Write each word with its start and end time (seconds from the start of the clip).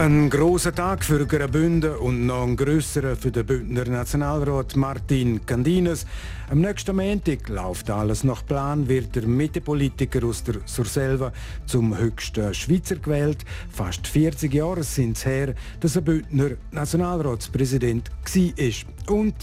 Ein 0.00 0.30
großer 0.30 0.74
Tag 0.74 1.04
für 1.04 1.26
Graubünden 1.26 1.94
und 1.96 2.24
noch 2.24 2.44
ein 2.44 2.56
größerer 2.56 3.16
für 3.16 3.30
den 3.30 3.44
Bündner 3.44 3.84
Nationalrat 3.84 4.74
Martin 4.74 5.44
Candines. 5.44 6.06
Am 6.48 6.62
nächsten 6.62 6.96
Montag 6.96 7.46
läuft 7.50 7.90
alles 7.90 8.24
nach 8.24 8.46
Plan, 8.46 8.88
wird 8.88 9.14
der 9.14 9.26
Mittepolitiker 9.26 10.26
aus 10.26 10.42
der 10.42 10.54
Surselva 10.64 11.34
zum 11.66 11.98
höchsten 11.98 12.54
Schweizer 12.54 12.96
gewählt. 12.96 13.44
Fast 13.70 14.06
40 14.06 14.54
Jahre 14.54 14.84
sind 14.84 15.18
es 15.18 15.26
her, 15.26 15.54
dass 15.80 15.96
er 15.96 16.02
Bündner 16.02 16.52
Nationalratspräsident 16.70 18.10
war. 18.10 19.14
Und 19.14 19.34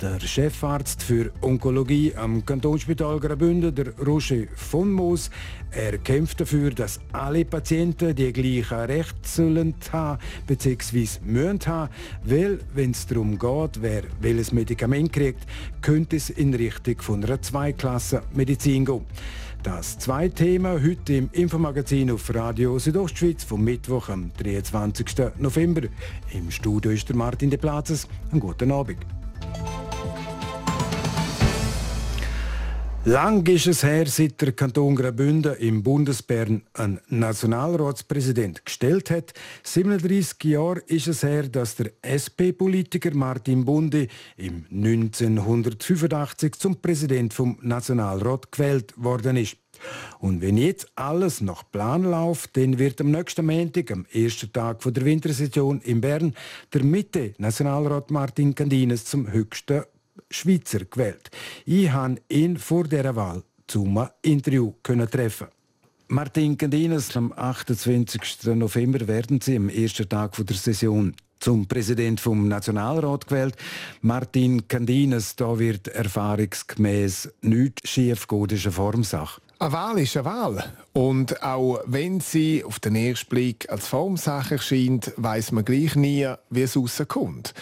der 0.00 0.20
Chefarzt 0.20 1.02
für 1.02 1.30
Onkologie 1.40 2.14
am 2.14 2.44
Kantonsspital 2.44 3.18
Graubünden, 3.18 3.74
der 3.74 3.96
Roger 3.98 4.44
von 4.56 4.92
Moos, 4.92 5.30
er 5.72 5.98
kämpft 5.98 6.40
dafür, 6.40 6.70
dass 6.70 7.00
alle 7.12 7.44
Patienten 7.44 8.14
die 8.14 8.32
gleichen 8.32 8.78
Rechte 8.78 9.14
sollen 9.24 9.74
haben 9.90 10.18
bzw. 10.46 11.06
müssen 11.24 11.60
haben, 11.66 11.92
weil 12.24 12.60
wenn 12.74 12.90
es 12.90 13.06
darum 13.06 13.38
geht, 13.38 13.80
wer 13.80 14.02
welches 14.20 14.52
Medikament 14.52 15.12
kriegt, 15.12 15.46
könnte 15.80 16.16
es 16.16 16.30
in 16.30 16.54
Richtung 16.54 17.00
von 17.00 17.24
einer 17.24 17.40
Zweiklasse-Medizin 17.40 18.84
gehen. 18.84 19.06
Das 19.62 19.98
zweite 19.98 20.44
Thema 20.44 20.72
heute 20.82 21.14
im 21.14 21.30
Infomagazin 21.32 22.10
auf 22.10 22.34
Radio 22.34 22.78
Südostschweiz 22.78 23.44
vom 23.44 23.62
Mittwoch 23.62 24.08
am 24.08 24.32
23. 24.36 25.06
November. 25.38 25.82
Im 26.32 26.50
Studio 26.50 26.90
ist 26.90 27.08
der 27.08 27.16
Martin 27.16 27.48
de 27.48 27.60
Platzes. 27.60 28.08
Einen 28.32 28.40
guten 28.40 28.72
Abend. 28.72 29.21
Lang 33.04 33.44
ist 33.48 33.66
es 33.66 33.82
her, 33.82 34.06
seit 34.06 34.40
der 34.40 34.52
Kanton 34.52 34.94
Graubünden 34.94 35.56
im 35.56 35.82
Bundesbern 35.82 36.62
einen 36.72 37.00
Nationalratspräsident 37.08 38.64
gestellt 38.64 39.10
hat. 39.10 39.34
37 39.64 40.44
Jahre 40.44 40.78
ist 40.86 41.08
es 41.08 41.24
her, 41.24 41.48
dass 41.48 41.74
der 41.74 41.90
SP-Politiker 42.00 43.12
Martin 43.12 43.64
Bunde 43.64 44.06
im 44.36 44.66
1985 44.70 46.54
zum 46.54 46.80
Präsident 46.80 47.34
vom 47.34 47.58
Nationalrat 47.60 48.52
gewählt 48.52 48.94
worden 48.96 49.36
ist. 49.36 49.56
Und 50.20 50.40
wenn 50.40 50.56
jetzt 50.56 50.86
alles 50.94 51.40
nach 51.40 51.64
Plan 51.72 52.04
läuft, 52.04 52.56
dann 52.56 52.78
wird 52.78 53.00
am 53.00 53.10
nächsten 53.10 53.44
Montag, 53.44 53.90
am 53.90 54.06
ersten 54.12 54.52
Tag 54.52 54.80
der 54.80 55.04
Wintersession 55.04 55.80
in 55.80 56.00
Bern, 56.00 56.34
der 56.72 56.84
Mitte-Nationalrat 56.84 58.12
Martin 58.12 58.54
Candines 58.54 59.06
zum 59.06 59.32
höchsten 59.32 59.82
Schweizer 60.32 60.84
gewählt. 60.84 61.30
Ich 61.64 61.90
habe 61.90 62.16
ihn 62.28 62.56
vor 62.56 62.84
dieser 62.84 63.14
Wahl 63.16 63.42
zum 63.66 64.08
Interview 64.22 64.72
treffen. 64.82 65.48
Martin 66.08 66.58
Candines, 66.58 67.16
am 67.16 67.32
28. 67.32 68.54
November 68.54 69.06
werden 69.08 69.40
Sie 69.40 69.56
am 69.56 69.68
ersten 69.68 70.08
Tag 70.08 70.36
der 70.36 70.56
Session 70.56 71.14
zum 71.40 71.66
Präsident 71.66 72.20
vom 72.20 72.48
Nationalrat 72.48 73.26
gewählt. 73.26 73.56
Martin 74.02 74.68
Candines, 74.68 75.34
da 75.36 75.58
wird 75.58 75.88
erfahrungsgemäß 75.88 77.32
nichts 77.40 77.88
schief 77.88 78.28
gehen, 78.28 78.46
das 78.46 78.58
ist 78.58 78.66
eine 78.66 78.72
Formsache. 78.72 79.40
Eine 79.62 79.72
Wahl 79.72 79.98
ist 80.00 80.16
eine 80.16 80.24
Wahl. 80.24 80.64
Und 80.92 81.40
auch 81.44 81.78
wenn 81.86 82.18
sie 82.18 82.64
auf 82.64 82.80
den 82.80 82.96
ersten 82.96 83.28
Blick 83.28 83.70
als 83.70 83.86
Formsache 83.86 84.56
erscheint, 84.56 85.12
weiß 85.16 85.52
man 85.52 85.64
gleich 85.64 85.94
nie, 85.94 86.28
wie 86.50 86.62
es 86.62 86.76
rauskommt. 86.76 87.54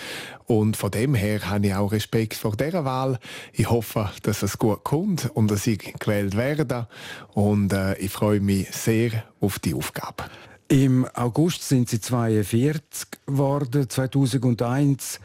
Und 0.47 0.79
von 0.79 0.91
dem 0.91 1.15
her 1.15 1.51
habe 1.51 1.67
ich 1.67 1.75
auch 1.75 1.93
Respekt 1.93 2.37
vor 2.37 2.57
dieser 2.57 2.87
Wahl. 2.87 3.19
Ich 3.53 3.69
hoffe, 3.69 4.09
dass 4.23 4.43
es 4.43 4.57
gut 4.57 4.83
kommt 4.83 5.31
und 5.35 5.51
dass 5.51 5.67
ich 5.67 5.93
gewählt 5.99 6.39
werde. 6.39 6.89
Und 7.35 7.75
äh, 7.75 7.99
ich 7.99 8.11
freue 8.11 8.41
mich 8.41 8.71
sehr 8.71 9.23
auf 9.39 9.59
die 9.59 9.75
Aufgabe. 9.75 10.25
Im 10.69 11.07
August 11.13 11.69
sind 11.69 11.91
sie 11.91 12.01
42 12.01 13.09
geworden, 13.27 13.91
2001 13.91 15.21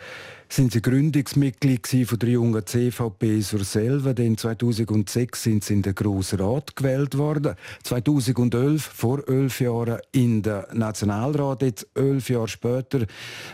sind 0.55 0.71
sie 0.71 0.81
Gründungsmitglied 0.81 1.85
von 2.07 2.17
der 2.17 2.29
jungen 2.29 2.65
CVP 2.65 3.41
Surselva. 3.41 4.13
Dann 4.13 4.37
2006 4.37 5.43
sind 5.43 5.65
sie 5.65 5.73
in 5.73 5.81
den 5.81 5.93
Grossen 5.93 6.39
Rat 6.39 6.77
gewählt 6.77 7.17
worden. 7.17 7.55
2011, 7.83 8.81
vor 8.81 9.27
elf 9.27 9.59
Jahren, 9.59 9.99
in 10.13 10.43
den 10.43 10.63
Nationalrat. 10.71 11.61
Jetzt 11.61 11.87
elf 11.93 12.29
Jahre 12.29 12.47
später 12.47 13.05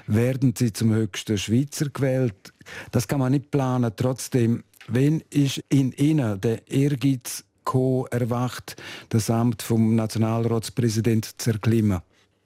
werden 0.05 0.53
sie 0.55 0.73
zum 0.73 0.93
höchsten 0.93 1.39
Schweizer 1.39 1.89
gewählt. 1.89 2.53
Das 2.91 3.07
kann 3.07 3.19
man 3.19 3.31
nicht 3.31 3.49
planen. 3.49 3.93
Trotzdem, 3.95 4.63
wenn 4.87 5.23
ist 5.31 5.63
in 5.69 5.93
ihnen 5.93 6.39
der 6.39 6.69
Ehrgeiz 6.69 7.43
erwacht, 8.11 8.75
das 9.09 9.31
Amt 9.31 9.63
vom 9.63 9.95
Nationalratspräsident 9.95 11.41
zu 11.41 11.51
erklimmen? 11.51 12.01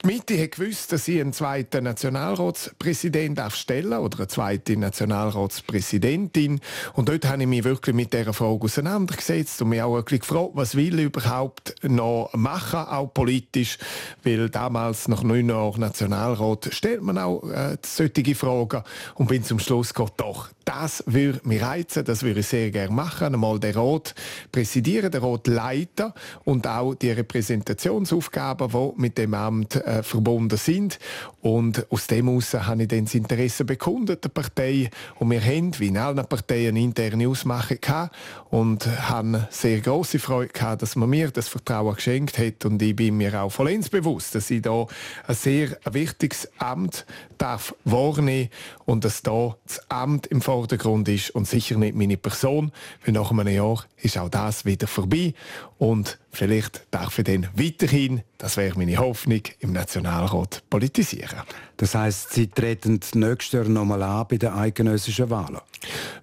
Die 0.06 0.14
Mitte 0.14 0.40
hat 0.40 0.52
gewusst, 0.52 0.92
dass 0.92 1.06
sie 1.06 1.20
einen 1.20 1.34
zweiten 1.34 1.84
Nationalratspräsident 1.84 3.42
stellen 3.54 3.94
oder 3.94 4.20
eine 4.20 4.28
zweite 4.28 4.78
Nationalratspräsidentin. 4.78 6.62
Und 6.94 7.10
dort 7.10 7.26
habe 7.26 7.42
ich 7.42 7.48
mich 7.48 7.64
wirklich 7.64 7.96
mit 7.96 8.14
dieser 8.14 8.32
Frage 8.32 8.66
auseinandergesetzt 8.66 9.64
und 9.64 9.70
mich 9.70 9.82
auch 9.82 9.96
wirklich 9.96 10.20
gefragt, 10.20 10.52
was 10.54 10.76
will 10.76 11.00
ich 11.00 11.06
überhaupt 11.06 11.74
noch 11.82 12.30
machen, 12.34 12.82
auch 12.82 13.12
politisch. 13.16 13.80
Weil 14.22 14.52
damals, 14.52 15.08
nach 15.08 15.24
neun 15.24 15.50
Jahren 15.50 15.82
Nationalrat, 15.82 16.70
stellt 16.72 17.02
man 17.02 17.18
auch 17.18 17.42
äh, 17.50 17.76
solche 17.84 18.36
Fragen 18.36 18.84
und 19.16 19.28
bin 19.28 19.44
zum 19.44 19.58
Schluss 19.58 19.92
gekommen, 19.92 20.12
doch, 20.18 20.50
das 20.66 21.04
würde 21.06 21.40
mich 21.44 21.62
reizen, 21.62 22.04
das 22.04 22.24
würde 22.24 22.40
ich 22.40 22.48
sehr 22.48 22.72
gerne 22.72 22.94
machen. 22.94 23.34
Einmal 23.34 23.60
den 23.60 23.76
Rat 23.76 24.16
präsidieren, 24.52 25.12
den 25.12 25.24
Rat 25.24 25.48
leiten 25.48 26.12
und 26.44 26.68
auch 26.68 26.96
die 26.96 27.12
Repräsentationsaufgaben, 27.12 28.70
die 28.70 29.02
mit 29.02 29.18
dem 29.18 29.36
Amt 29.36 29.76
äh, 29.76 30.02
verbunden 30.02 30.58
sind. 30.58 31.00
Und 31.42 31.86
aus 31.92 32.08
dem 32.08 32.28
heraus 32.28 32.54
habe 32.54 32.84
ich 32.84 32.88
dann 32.88 33.06
das 33.06 33.14
Interesse 33.14 33.64
bekundet, 33.64 34.24
der 34.24 34.30
Partei. 34.30 34.90
Und 35.20 35.30
wir 35.30 35.42
haben, 35.42 35.78
wie 35.80 35.88
in 35.88 35.98
allen 35.98 36.26
Parteien, 36.26 36.70
eine 36.70 36.82
interne 36.82 37.30
Ausmachung 37.30 37.78
gehabt 37.80 38.16
und 38.50 38.88
haben 39.10 39.46
sehr 39.52 39.80
große 39.82 40.18
Freude 40.18 40.52
gehabt, 40.52 40.82
dass 40.82 40.96
man 40.96 41.10
mir 41.10 41.30
das 41.30 41.48
Vertrauen 41.48 41.96
geschenkt 41.96 42.40
hat. 42.40 42.66
Und 42.66 42.82
ich 42.82 42.96
bin 42.96 43.18
mir 43.18 43.40
auch 43.42 43.52
vollends 43.52 43.90
bewusst, 43.90 44.34
dass 44.34 44.50
ich 44.50 44.64
da 44.64 44.88
ein 45.28 45.36
sehr 45.36 45.78
wichtiges 45.92 46.50
Amt 46.58 47.06
darf 47.38 47.76
wahrnehmen 47.84 48.50
und 48.86 49.04
dass 49.04 49.24
da 49.24 49.58
das 49.66 49.90
Amt 49.90 50.28
im 50.28 50.42
Vordergrund 50.42 51.10
ist 51.10 51.32
und 51.32 51.48
sicher 51.48 51.78
nicht 51.78 51.96
meine 51.96 52.18
Person. 52.18 52.72
Weil 53.04 53.14
nach 53.14 53.32
einem 53.32 53.48
Jahr 53.48 53.84
ist 53.98 54.18
auch 54.18 54.30
das 54.30 54.66
wieder 54.66 54.88
vorbei 54.88 55.34
und 55.78 56.20
vielleicht 56.32 56.86
darf 56.92 57.18
ich 57.18 57.26
dann 57.26 57.48
weiterhin, 57.56 58.22
das 58.38 58.58
wäre 58.58 58.78
meine 58.78 58.98
Hoffnung, 58.98 59.42
im 59.60 59.74
Nationalrat 59.74 60.64
politisieren. 60.70 61.42
Das 61.78 61.96
heißt, 61.96 62.34
Sie 62.34 62.48
treten 62.48 63.00
nächstes 63.16 63.52
Jahr 63.52 63.66
nochmal 63.66 64.04
an 64.04 64.28
bei 64.30 64.38
den 64.38 64.54
eidgenössischen 64.54 65.30
Wahlen? 65.30 65.60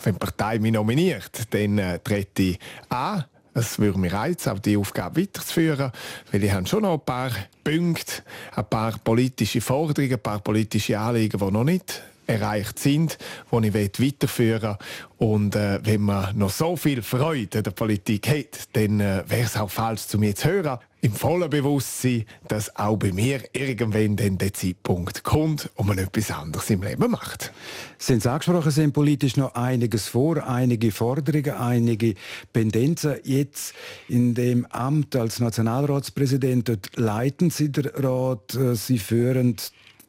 Wenn 0.03 0.15
die 0.15 0.19
Partei 0.19 0.59
mich 0.59 0.73
nominiert, 0.73 1.31
dann 1.51 1.79
äh, 1.79 1.99
trete 1.99 2.43
ich 2.43 2.59
an. 2.89 3.25
Es 3.55 3.79
würde 3.79 3.99
mich 3.99 4.13
reizen, 4.15 4.51
auch 4.51 4.59
die 4.61 4.79
Aufgabe 4.79 5.21
weiterzuführen, 5.21 5.93
weil 6.31 6.43
ich 6.43 6.51
habe 6.51 6.67
schon 6.67 6.83
noch 6.83 6.95
ein 6.95 7.05
paar 7.05 7.31
Punkte, 7.63 8.23
ein 8.57 8.65
paar 8.65 8.99
politische 9.05 9.61
Forderungen, 9.61 10.15
ein 10.15 10.21
paar 10.21 10.39
politische 10.39 10.99
Anliegen, 10.99 11.39
die 11.39 11.53
noch 11.53 11.65
nicht 11.65 12.03
erreicht 12.33 12.79
sind, 12.79 13.19
die 13.51 13.69
ich 13.69 13.75
weiterführen 13.75 14.77
will. 14.79 15.29
Und 15.29 15.55
äh, 15.55 15.79
wenn 15.85 16.01
man 16.01 16.37
noch 16.37 16.51
so 16.51 16.77
viel 16.77 17.01
Freude 17.01 17.59
an 17.59 17.65
der 17.65 17.71
Politik 17.71 18.29
hat, 18.29 18.69
dann 18.73 18.99
äh, 18.99 19.23
wäre 19.29 19.43
es 19.43 19.57
auch 19.57 19.71
falsch, 19.71 20.07
zu 20.07 20.19
mir 20.19 20.35
zu 20.35 20.49
hören. 20.49 20.79
Im 21.01 21.13
vollen 21.13 21.51
Bewusstsein, 21.51 22.25
dass 22.47 22.77
auch 22.77 22.97
bei 22.97 23.13
mir 23.13 23.41
irgendwann 23.53 24.17
dann 24.17 24.39
der 24.39 24.53
Zeitpunkt 24.53 25.25
kommt 25.25 25.71
und 25.75 25.89
man 25.89 25.99
etwas 25.99 26.31
anderes 26.31 26.71
im 26.71 26.83
Leben 26.83 27.11
macht. 27.11 27.53
Sie 27.99 28.15
angesprochen, 28.15 28.71
sind 28.71 28.93
politisch 28.93 29.37
noch 29.37 29.55
einiges 29.55 30.09
vor, 30.09 30.47
einige 30.47 30.93
Forderungen, 30.93 31.55
einige 31.55 32.15
Pendenzen. 32.53 33.17
Jetzt 33.25 33.75
in 34.09 34.35
dem 34.35 34.67
Amt 34.67 35.15
als 35.17 35.41
Nationalratspräsident, 35.41 36.69
dort 36.69 36.97
leiten 36.97 37.51
Sie 37.51 37.71
den 37.71 37.87
Rat, 37.87 38.55
äh, 38.55 38.75
Sie 38.75 38.99
führen 38.99 39.57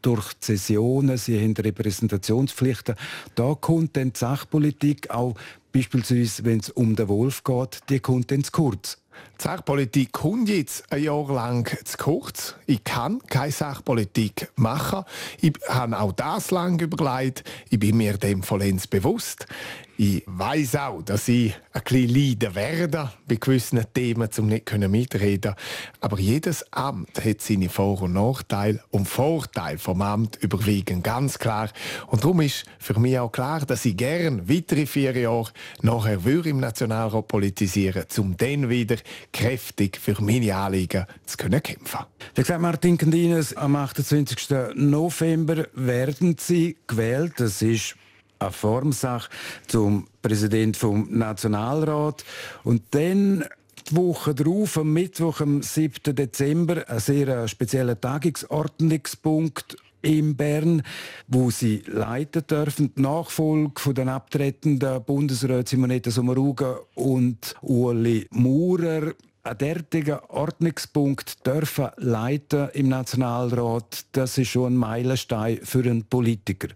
durch 0.03 0.33
die 0.33 0.45
Sessionen, 0.45 1.17
sie 1.17 1.41
haben 1.41 1.53
Repräsentationspflichten. 1.53 2.95
Da 3.35 3.55
kommt 3.55 3.97
dann 3.97 4.13
die 4.13 4.19
Sachpolitik 4.19 5.09
auch 5.09 5.35
beispielsweise, 5.71 6.45
wenn 6.45 6.59
es 6.59 6.69
um 6.69 6.95
den 6.95 7.07
Wolf 7.07 7.43
geht, 7.43 7.79
die 7.89 7.99
kommt 7.99 8.31
dann 8.31 8.43
zu 8.43 8.51
kurz. 8.51 8.99
Die 9.39 9.43
Sachpolitik 9.43 10.11
kommt 10.11 10.47
jetzt 10.47 10.91
ein 10.91 11.03
Jahr 11.03 11.27
lang 11.33 11.67
zu 11.83 11.97
kurz. 11.97 12.55
Ich 12.65 12.83
kann 12.83 13.19
keine 13.27 13.51
Sachpolitik 13.51 14.51
machen. 14.55 15.03
Ich 15.41 15.53
habe 15.67 15.99
auch 15.99 16.13
das 16.13 16.51
lange 16.51 16.83
überlegt. 16.83 17.43
Ich 17.69 17.79
bin 17.79 17.97
mir 17.97 18.17
dem 18.17 18.43
vollends 18.43 18.87
bewusst. 18.87 19.47
Ich 19.95 20.23
weiß 20.25 20.77
auch, 20.77 21.03
dass 21.03 21.27
ich 21.27 21.53
ein 21.71 21.81
bisschen 21.83 22.09
leiden 22.09 22.55
werde 22.55 23.11
bei 23.27 23.35
gewissen 23.35 23.85
Themen, 23.93 24.27
um 24.39 24.47
nicht 24.47 24.75
mitreden 24.89 25.53
Aber 26.01 26.19
jedes 26.19 26.65
Amt 26.73 27.23
hat 27.23 27.41
seine 27.41 27.69
Vor- 27.69 28.01
und 28.01 28.13
Nachteile. 28.13 28.81
Und 28.89 29.07
Vorteile 29.07 29.77
vom 29.77 30.01
Amt 30.01 30.37
überwiegen 30.41 31.03
ganz 31.03 31.37
klar. 31.37 31.69
Und 32.07 32.23
darum 32.23 32.41
ist 32.41 32.65
für 32.79 32.99
mich 32.99 33.19
auch 33.19 33.31
klar, 33.31 33.59
dass 33.67 33.85
ich 33.85 33.95
gerne 33.95 34.49
weitere 34.49 34.87
vier 34.87 35.15
Jahre 35.15 35.51
nachher 35.83 36.25
im 36.25 36.59
Nationalrat 36.59 37.27
politisieren 37.27 38.05
um 38.17 38.35
dann 38.35 38.69
wieder 38.69 38.95
kräftig 39.33 39.97
für 39.97 40.21
meine 40.21 40.55
Anliegen 40.55 41.05
zu 41.25 41.37
können 41.37 41.61
kämpfen. 41.61 42.05
Wie 42.35 42.41
gesagt, 42.41 42.61
Martin 42.61 42.97
Candines, 42.97 43.57
am 43.57 43.75
28. 43.75 44.75
November 44.75 45.67
werden 45.73 46.37
Sie 46.39 46.77
gewählt. 46.87 47.33
Das 47.37 47.61
ist 47.61 47.95
eine 48.39 48.51
Formsache 48.51 49.29
zum 49.67 50.07
Präsident 50.21 50.77
vom 50.77 51.07
Nationalrat. 51.09 52.23
Und 52.63 52.83
dann 52.91 53.43
die 53.89 53.95
Woche 53.95 54.33
darauf, 54.33 54.77
am 54.77 54.93
Mittwoch, 54.93 55.41
am 55.41 55.61
7. 55.61 56.15
Dezember, 56.15 56.87
ein 56.87 56.99
sehr 56.99 57.47
spezieller 57.47 57.99
Tagungsordnungspunkt 57.99 59.77
in 60.03 60.35
Bern, 60.35 60.83
wo 61.27 61.49
sie 61.49 61.81
leiten 61.87 62.45
dürfen. 62.45 62.93
Die 62.95 63.01
Nachfolge 63.01 63.81
von 63.81 63.95
den 63.95 64.09
abtretenden 64.09 65.03
Bundesräten 65.03 65.65
Simonetta 65.65 66.11
Sommaruga 66.11 66.79
und 66.93 67.55
Ueli 67.63 68.27
Maurer 68.29 69.13
einen 69.43 69.57
derartigen 69.57 70.19
Ordnungspunkt 70.29 71.45
dürfen 71.45 71.89
leiten 71.97 72.69
im 72.73 72.87
Nationalrat, 72.87 74.05
das 74.13 74.37
ist 74.37 74.49
schon 74.49 74.73
ein 74.73 74.77
Meilenstein 74.77 75.59
für 75.63 75.79
einen 75.79 76.05
Politiker. 76.05 76.69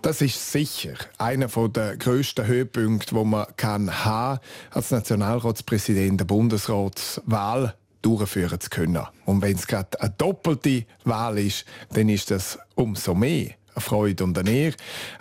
Das 0.00 0.20
ist 0.20 0.52
sicher 0.52 0.94
einer 1.18 1.48
der 1.48 1.96
grössten 1.96 2.46
Höhepunkte, 2.46 3.16
wo 3.16 3.24
man 3.24 3.46
kann 3.56 4.04
haben 4.04 4.38
als 4.70 4.92
Nationalratspräsident 4.92 6.20
der 6.20 6.24
Bundesratswahl 6.24 7.74
durchführen 8.02 8.60
zu 8.60 8.70
können. 8.70 9.06
Und 9.24 9.42
wenn 9.42 9.56
es 9.56 9.66
gerade 9.66 10.00
eine 10.00 10.14
doppelte 10.16 10.86
Wahl 11.04 11.38
ist, 11.38 11.64
dann 11.92 12.08
ist 12.08 12.30
das 12.30 12.58
umso 12.74 13.14
mehr 13.14 13.57
Freude 13.80 14.24
und 14.24 14.38
eine 14.38 14.50
Ehre. 14.50 14.76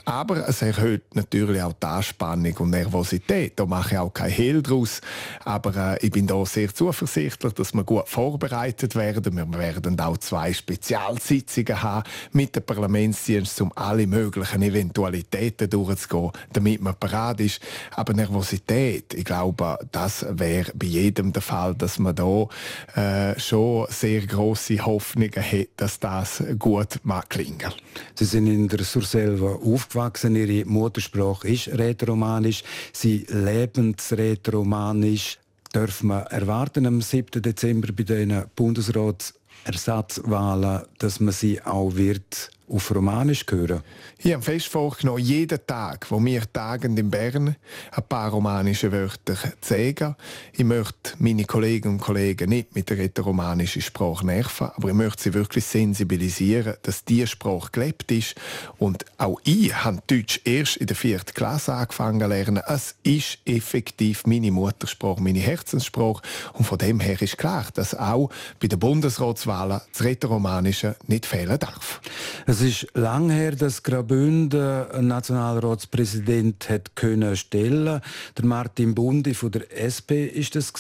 Aber 0.06 0.48
es 0.48 0.62
erhöht 0.62 1.16
natürlich 1.16 1.62
auch 1.62 1.74
die 1.74 1.86
Anspannung 1.86 2.56
und 2.58 2.70
Nervosität. 2.70 3.60
Da 3.60 3.66
mache 3.66 3.96
ich 3.96 3.98
auch 3.98 4.14
kein 4.14 4.32
Hehl 4.32 4.62
draus. 4.62 5.02
Aber 5.44 5.76
äh, 5.76 6.06
ich 6.06 6.12
bin 6.12 6.28
da 6.28 6.46
sehr 6.46 6.74
zuversichtlich, 6.74 7.54
dass 7.54 7.74
wir 7.74 7.84
gut 7.84 8.08
vorbereitet 8.08 8.96
werden. 8.96 9.36
Wir 9.36 9.60
werden 9.60 10.00
auch 10.00 10.18
zwei 10.18 10.54
Spezialsitzungen 10.54 11.82
haben 11.82 12.04
mit 12.32 12.56
dem 12.56 12.64
Parlamentsdienst, 12.64 13.62
um 13.62 13.72
alle 13.76 14.08
möglichen 14.08 14.62
Eventualitäten 14.62 15.70
durchzugehen, 15.70 16.32
damit 16.54 16.82
man 16.82 16.96
parat 16.96 17.40
ist. 17.42 17.62
Aber 17.92 18.14
Nervosität, 18.14 19.14
ich 19.14 19.26
glaube, 19.26 19.80
das 19.92 20.26
wäre 20.30 20.72
bei 20.76 20.88
jedem 20.88 21.34
der 21.34 21.42
Fall, 21.42 21.76
dass 21.76 22.00
man 22.00 22.16
da 22.16 22.48
äh, 22.96 23.40
schon 23.40 23.88
sehr 23.90 24.26
große 24.26 24.86
Hoffnungen 24.86 25.32
hat, 25.36 25.68
dass 25.78 26.00
das 26.00 26.44
gut 26.58 27.00
mag 27.04 27.30
klingen. 27.30 27.72
Sie 28.16 28.26
sind 28.26 28.47
in 28.48 28.68
der 28.68 28.84
Surselva 28.84 29.56
aufgewachsen. 29.56 30.36
Ihre 30.36 30.66
Muttersprache 30.66 31.48
ist 31.48 31.68
Rätoromanisch. 31.68 32.64
Sie 32.94 33.26
leben 33.30 33.96
Rätoromanisch. 34.12 35.38
Dürfen 35.76 36.08
wir 36.08 36.22
erwarten 36.32 36.86
am 36.86 37.02
7. 37.02 37.42
Dezember 37.42 37.92
bei 37.94 38.04
den 38.04 38.46
Bundesratsersatzwahlen, 38.56 40.84
dass 40.98 41.20
man 41.20 41.34
sie 41.34 41.62
auch 41.62 41.94
wird 41.96 42.52
auf 42.70 42.94
Romanisch 42.94 43.46
hören? 43.50 43.82
Ich 44.18 44.34
habe 44.34 44.44
fest 44.44 44.68
vorgenommen, 44.68 45.20
jeden 45.20 45.60
Tag, 45.66 46.08
wo 46.10 46.24
wir 46.24 46.52
tagen 46.52 46.98
in 46.98 47.10
Bern, 47.10 47.56
ein 47.92 48.04
paar 48.10 48.32
romanische 48.32 48.92
Wörter 48.92 49.36
zu 49.36 49.74
sagen. 49.74 50.16
Ich 50.54 50.64
möchte 50.64 51.14
meine 51.20 51.46
Kolleginnen 51.46 51.96
und 51.96 52.02
Kollegen 52.02 52.50
nicht 52.50 52.76
mit 52.76 52.90
der 52.90 53.24
romanischen 53.24 53.82
Sprache 53.82 54.26
nerven, 54.26 54.70
aber 54.76 54.90
ich 54.90 54.96
möchte 54.96 55.24
sie 55.24 55.34
wirklich 55.34 55.66
sensibilisieren, 55.66 56.76
dass 56.82 57.06
diese 57.06 57.28
Sprache 57.28 57.70
gelebt 57.72 58.12
ist. 58.12 58.36
Und 58.78 59.06
auch 59.18 59.40
ich 59.44 59.74
habe 59.74 60.02
Deutsch 60.08 60.42
erst 60.44 60.78
in 60.78 60.88
der 60.88 60.96
vierten 60.96 61.34
Klasse 61.34 61.74
angefangen 61.74 62.20
zu 62.20 62.28
lernen. 62.28 62.64
Es 62.68 62.96
ist 63.04 63.38
effektiv 63.46 64.26
meine 64.26 64.52
Muttersprache, 64.52 65.22
meine 65.22 65.40
Herzenssprache. 65.40 66.22
Und 66.54 66.66
von 66.66 66.78
dem 66.78 67.00
her 67.00 67.22
ist 67.22 67.38
klar, 67.38 67.66
dass 67.74 67.94
auch 67.94 68.30
bei 68.60 68.68
den 68.68 68.80
Bundesratswahlen 68.80 69.82
das 69.92 70.04
Rätoromanische 70.04 70.96
nicht 71.08 71.26
fehlen 71.26 71.60
darf. 71.60 72.02
Es 72.46 72.57
ist 72.62 72.88
lang 72.94 73.30
her, 73.30 73.52
dass 73.52 73.84
Graubünden 73.84 74.90
einen 74.92 75.08
Nationalratspräsident 75.08 76.70
hat 76.70 76.96
können 76.96 77.36
stellen. 77.36 78.02
Der 78.38 78.46
Martin 78.46 78.96
Bundi 78.96 79.34
von 79.34 79.52
der 79.52 79.66
SP 79.76 80.26
ist 80.28 80.56
das 80.56 80.72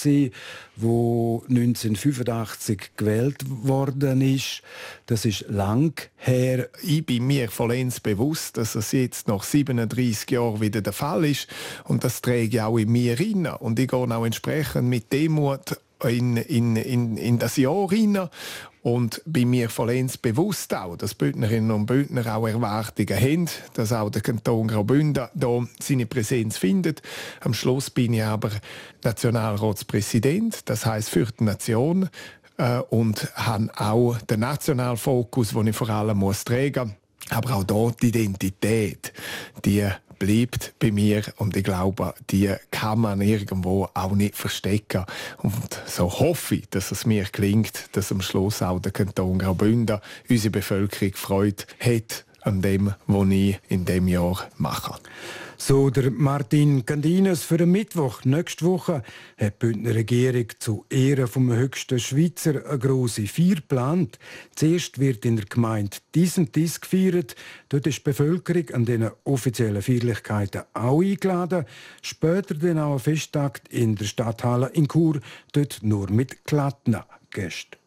wo 0.75 1.43
1985 1.49 2.91
gewählt 2.95 3.43
worden 3.47 4.21
ist. 4.21 4.61
Das 5.07 5.25
ist 5.25 5.45
lang 5.49 5.99
her. 6.15 6.69
Ich 6.83 7.05
bin 7.05 7.27
mir 7.27 7.49
vollends 7.49 7.99
bewusst, 7.99 8.57
dass 8.57 8.75
es 8.75 8.91
jetzt 8.91 9.27
nach 9.27 9.43
37 9.43 10.29
Jahren 10.31 10.61
wieder 10.61 10.81
der 10.81 10.93
Fall 10.93 11.25
ist 11.25 11.47
und 11.83 12.03
das 12.03 12.21
träge 12.21 12.57
ich 12.57 12.61
auch 12.61 12.77
in 12.77 12.91
mir 12.91 13.19
rein. 13.19 13.47
Und 13.47 13.79
ich 13.79 13.87
gehe 13.87 13.99
auch 13.99 14.25
entsprechend 14.25 14.87
mit 14.87 15.11
Demut 15.11 15.77
in, 16.03 16.37
in, 16.37 16.75
in, 16.75 17.17
in 17.17 17.39
das 17.39 17.57
Jahr 17.57 17.89
hinein 17.89 18.29
und 18.83 19.21
bin 19.25 19.49
mir 19.49 19.69
vollends 19.69 20.17
bewusst 20.17 20.73
auch, 20.73 20.95
dass 20.95 21.13
Bündnerinnen 21.13 21.71
und 21.71 21.87
Bündner 21.87 22.35
auch 22.35 22.47
Erwartungen 22.47 23.19
haben, 23.19 23.49
dass 23.73 23.91
auch 23.91 24.09
der 24.09 24.21
Kanton 24.21 24.67
Graubünden 24.67 25.27
hier 25.37 25.67
seine 25.79 26.05
Präsenz 26.05 26.57
findet. 26.57 27.01
Am 27.41 27.53
Schluss 27.53 27.89
bin 27.89 28.13
ich 28.13 28.23
aber 28.23 28.51
Nationalratspräsident, 29.03 30.69
das 30.69 30.85
heißt 30.85 31.09
für 31.09 31.27
die 31.37 31.43
Nation 31.43 32.09
äh, 32.57 32.79
und 32.89 33.27
habe 33.35 33.69
auch 33.75 34.17
den 34.19 34.39
Nationalfokus, 34.39 35.49
den 35.49 35.67
ich 35.67 35.75
vor 35.75 35.89
allem 35.89 36.19
muss 36.19 36.45
tragen 36.45 36.89
muss. 36.89 36.95
Aber 37.29 37.55
auch 37.57 37.63
dort 37.65 38.01
die 38.01 38.07
Identität, 38.07 39.11
die 39.65 39.85
bleibt 40.19 40.73
bei 40.79 40.91
mir 40.91 41.23
und 41.37 41.55
ich 41.55 41.63
glaube, 41.63 42.13
die 42.29 42.53
kann 42.71 42.99
man 42.99 43.21
irgendwo 43.21 43.89
auch 43.93 44.11
nicht 44.11 44.35
verstecken. 44.35 45.05
Und 45.37 45.81
so 45.85 46.19
hoffe 46.19 46.55
ich, 46.55 46.69
dass 46.69 46.91
es 46.91 47.05
mir 47.05 47.25
gelingt, 47.31 47.89
dass 47.93 48.11
am 48.11 48.21
Schluss 48.21 48.61
auch 48.61 48.79
der 48.79 48.91
Kanton 48.91 49.39
Graubünden 49.39 49.99
unsere 50.29 50.51
Bevölkerung 50.51 51.13
freut 51.13 51.67
hat 51.79 52.25
an 52.41 52.61
dem, 52.61 52.93
was 53.07 53.27
ich 53.29 53.59
in 53.67 53.85
dem 53.85 54.07
Jahr 54.07 54.47
mache. 54.57 54.95
So 55.59 55.89
der 55.89 56.11
Martin 56.11 56.85
Candines 56.85 57.41
für 57.41 57.57
den 57.57 57.71
Mittwoch 57.71 58.23
nächste 58.23 58.63
Woche 58.63 59.01
hat 59.37 59.55
die 59.55 59.65
Bündner 59.65 59.95
Regierung 59.95 60.45
zu 60.59 60.85
Ehren 60.87 61.27
vom 61.27 61.51
höchsten 61.51 61.99
Schweizer 61.99 62.63
eine 62.69 62.77
grosse 62.77 63.25
Feier 63.25 63.55
geplant. 63.55 64.19
Zuerst 64.55 64.99
wird 64.99 65.25
in 65.25 65.35
der 65.35 65.45
Gemeinde 65.45 65.97
diesen 66.13 66.51
Dies 66.51 66.79
gefeiert. 66.79 67.35
Dort 67.69 67.87
ist 67.87 67.97
die 67.97 68.03
Bevölkerung 68.03 68.69
an 68.69 68.85
den 68.85 69.09
offiziellen 69.23 69.81
Feierlichkeiten 69.81 70.61
auch 70.73 71.01
eingeladen. 71.01 71.65
Später 72.03 72.53
dann 72.53 72.77
auch 72.77 72.93
ein 72.93 72.99
Festtag 72.99 73.61
in 73.71 73.95
der 73.95 74.05
Stadthalle 74.05 74.69
in 74.73 74.87
Chur, 74.87 75.19
dort 75.53 75.79
nur 75.81 76.11
mit 76.11 76.45
glatten 76.45 76.97
Gästen. 77.31 77.77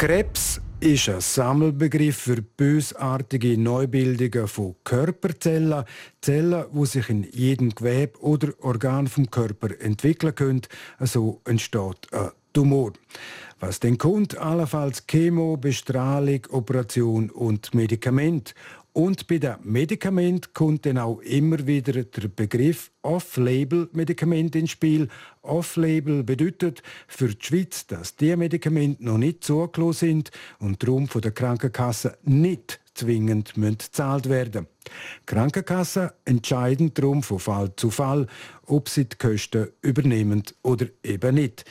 Krebs 0.00 0.62
ist 0.80 1.10
ein 1.10 1.20
Sammelbegriff 1.20 2.16
für 2.16 2.40
bösartige 2.40 3.58
Neubildungen 3.58 4.48
von 4.48 4.74
Körperzellen. 4.82 5.84
Zellen, 6.22 6.64
die 6.72 6.86
sich 6.86 7.10
in 7.10 7.24
jedem 7.30 7.74
Gewebe 7.74 8.18
oder 8.20 8.48
Organ 8.62 9.08
vom 9.08 9.30
Körper 9.30 9.78
entwickeln 9.78 10.34
können. 10.34 10.62
So 11.00 11.42
entsteht 11.44 12.10
ein 12.12 12.30
Tumor. 12.54 12.94
Was 13.58 13.78
denn 13.78 13.98
kommt? 13.98 14.38
Allenfalls 14.38 15.06
Chemo, 15.06 15.58
Bestrahlung, 15.58 16.46
Operation 16.48 17.28
und 17.28 17.74
Medikament. 17.74 18.54
Und 18.92 19.28
bei 19.28 19.38
den 19.38 19.56
Medikamenten 19.62 20.52
kommt 20.52 20.84
dann 20.84 20.98
auch 20.98 21.20
immer 21.20 21.66
wieder 21.66 22.02
der 22.02 22.28
Begriff 22.28 22.90
Off-Label-Medikament 23.02 24.56
ins 24.56 24.70
Spiel. 24.70 25.08
Off-Label 25.42 26.24
bedeutet 26.24 26.82
für 27.06 27.28
die 27.28 27.44
Schweiz, 27.44 27.86
dass 27.86 28.16
die 28.16 28.34
Medikamente 28.36 29.04
noch 29.04 29.18
nicht 29.18 29.44
zugelassen 29.44 30.08
sind 30.08 30.30
und 30.58 30.82
darum 30.82 31.06
von 31.06 31.22
der 31.22 31.30
Krankenkasse 31.30 32.18
nicht 32.24 32.80
zwingend 32.94 33.54
gezahlt 33.54 34.28
werden 34.28 34.66
Krankenkassen 35.26 36.10
entscheiden 36.24 36.92
darum 36.94 37.22
von 37.22 37.38
Fall 37.38 37.74
zu 37.76 37.90
Fall, 37.90 38.26
ob 38.66 38.88
sie 38.88 39.04
die 39.04 39.16
Kosten 39.16 39.68
übernehmen 39.82 40.42
oder 40.62 40.86
eben 41.02 41.34
nicht. 41.36 41.64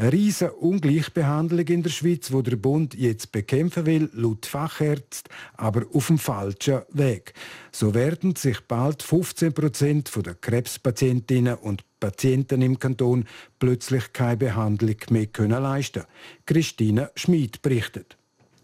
Eine 0.00 0.12
riesige 0.12 0.52
Ungleichbehandlung 0.52 1.66
in 1.66 1.82
der 1.82 1.90
Schweiz, 1.90 2.30
wo 2.30 2.40
der 2.40 2.54
Bund 2.54 2.94
jetzt 2.94 3.32
bekämpfen 3.32 3.84
will, 3.84 4.08
laut 4.12 4.46
Fachärzte, 4.46 5.28
aber 5.56 5.86
auf 5.92 6.06
dem 6.06 6.18
falschen 6.18 6.82
Weg. 6.90 7.34
So 7.72 7.94
werden 7.94 8.36
sich 8.36 8.60
bald 8.60 9.02
15 9.02 9.52
Prozent 9.52 10.12
der 10.24 10.36
Krebspatientinnen 10.36 11.56
und 11.56 11.82
Patienten 11.98 12.62
im 12.62 12.78
Kanton 12.78 13.24
plötzlich 13.58 14.12
keine 14.12 14.36
Behandlung 14.36 14.98
mehr 15.10 15.26
leisten 15.34 16.02
können. 16.02 16.12
Christine 16.46 17.10
Schmid 17.16 17.60
berichtet. 17.60 18.17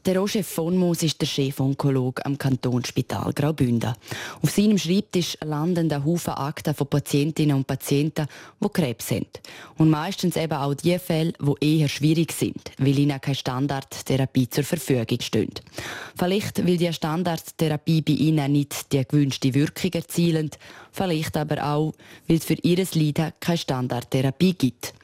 Der 0.06 0.18
Roger 0.18 0.44
von 0.44 0.76
Moos 0.76 1.02
ist 1.02 1.18
der 1.22 1.28
Chefonkologe 1.28 2.26
am 2.26 2.36
Kantonsspital 2.36 3.32
Graubünden. 3.32 3.94
Auf 4.42 4.50
seinem 4.50 4.76
Schreibtisch 4.76 5.38
landen 5.42 5.90
ein 5.90 6.04
Haufen 6.04 6.34
Akten 6.34 6.74
von 6.74 6.88
Patientinnen 6.88 7.56
und 7.56 7.66
Patienten, 7.66 8.26
die 8.62 8.68
Krebs 8.68 9.10
haben. 9.10 9.24
Und 9.78 9.88
meistens 9.88 10.36
eben 10.36 10.52
auch 10.52 10.74
die 10.74 10.98
Fälle, 10.98 11.32
die 11.40 11.78
eher 11.78 11.88
schwierig 11.88 12.32
sind, 12.32 12.72
weil 12.76 12.98
ihnen 12.98 13.18
keine 13.18 13.34
Standardtherapie 13.34 14.50
zur 14.50 14.64
Verfügung 14.64 15.20
steht. 15.22 15.62
Vielleicht, 16.14 16.66
weil 16.66 16.76
die 16.76 16.92
Standardtherapie 16.92 18.02
bei 18.02 18.12
ihnen 18.12 18.52
nicht 18.52 18.92
die 18.92 19.06
gewünschte 19.08 19.54
Wirkung 19.54 19.92
erzielt, 19.92 20.58
vielleicht 20.94 21.36
aber 21.36 21.62
auch, 21.62 21.92
weil 22.28 22.38
es 22.38 22.44
für 22.44 22.56
ihr 22.62 22.78
Leiden 22.94 23.32
keine 23.40 23.58
Standardtherapie 23.58 24.54
gibt. 24.54 24.94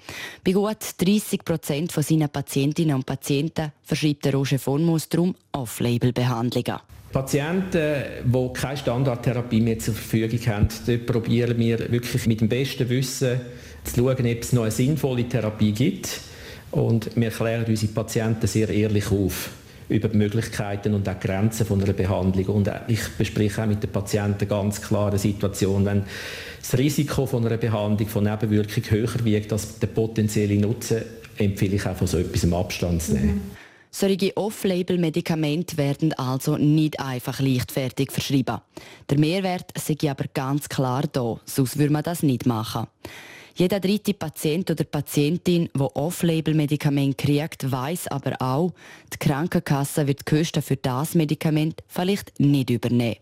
Bei 0.44 0.52
gut 0.52 0.78
30 0.98 1.44
Prozent 1.44 1.92
von 1.92 2.02
seinen 2.02 2.28
Patientinnen 2.28 2.94
und 2.94 3.06
Patienten 3.06 3.72
verschreibt 3.82 4.24
der 4.24 4.34
Roger 4.34 4.58
Fonmus 4.58 5.08
darum 5.08 5.34
Off-Label-Behandlungen. 5.52 6.80
Patienten, 7.12 8.04
die 8.24 8.52
keine 8.52 8.76
Standardtherapie 8.76 9.60
mehr 9.60 9.78
zur 9.80 9.94
Verfügung 9.94 10.46
haben, 10.46 10.68
dort 10.86 11.06
probieren 11.06 11.58
wir 11.58 11.90
wirklich 11.90 12.26
mit 12.26 12.40
dem 12.40 12.48
besten 12.48 12.88
Wissen 12.88 13.40
zu 13.82 13.96
schauen, 13.96 14.26
ob 14.26 14.42
es 14.42 14.52
noch 14.52 14.62
eine 14.62 14.70
sinnvolle 14.70 15.28
Therapie 15.28 15.72
gibt. 15.72 16.20
Und 16.70 17.10
wir 17.16 17.30
klären 17.30 17.64
unsere 17.66 17.92
Patienten 17.92 18.46
sehr 18.46 18.68
ehrlich 18.68 19.10
auf 19.10 19.50
über 19.90 20.08
die 20.08 20.16
Möglichkeiten 20.16 20.94
und 20.94 21.08
auch 21.08 21.14
die 21.14 21.26
Grenzen 21.26 21.66
von 21.66 21.82
einer 21.82 21.92
Behandlung. 21.92 22.46
Und 22.46 22.70
ich 22.88 23.00
bespreche 23.18 23.62
auch 23.62 23.66
mit 23.66 23.82
den 23.82 23.90
Patienten 23.90 24.48
ganz 24.48 24.80
klar 24.80 25.08
eine 25.08 25.18
Situation, 25.18 25.84
wenn 25.84 26.04
das 26.60 26.78
Risiko 26.78 27.26
von 27.26 27.44
einer 27.44 27.56
Behandlung 27.56 28.08
von 28.08 28.24
Nebenwirkung 28.24 28.84
höher 28.88 29.24
wiegt 29.24 29.52
als 29.52 29.78
der 29.78 29.88
potenzielle 29.88 30.58
Nutzen, 30.58 31.02
empfehle 31.36 31.76
ich 31.76 31.86
auch 31.86 31.96
von 31.96 32.06
so 32.06 32.18
etwas 32.18 32.52
Abstand 32.52 33.02
zu 33.02 33.12
nehmen. 33.14 33.34
Mhm. 33.34 33.40
Solche 33.92 34.36
Off-Label-Medikamente 34.36 35.76
werden 35.76 36.12
also 36.12 36.56
nicht 36.56 37.00
einfach 37.00 37.40
leichtfertig 37.40 38.12
verschrieben. 38.12 38.58
Der 39.08 39.18
Mehrwert 39.18 39.72
sei 39.76 39.96
aber 40.08 40.26
ganz 40.32 40.68
klar 40.68 41.02
da, 41.10 41.40
sonst 41.44 41.76
würde 41.76 41.92
man 41.92 42.04
das 42.04 42.22
nicht 42.22 42.46
machen. 42.46 42.86
Jeder 43.54 43.80
dritte 43.80 44.14
Patient 44.14 44.70
oder 44.70 44.84
Patientin, 44.84 45.68
der 45.74 45.96
Off-Label-Medikament 45.96 47.18
kriegt, 47.18 47.70
weiß 47.70 48.08
aber 48.08 48.40
auch, 48.40 48.72
die 49.12 49.18
Krankenkasse 49.18 50.06
wird 50.06 50.20
die 50.20 50.36
Kosten 50.36 50.62
für 50.62 50.76
das 50.76 51.14
Medikament 51.14 51.82
vielleicht 51.88 52.38
nicht 52.38 52.70
übernehmen. 52.70 53.16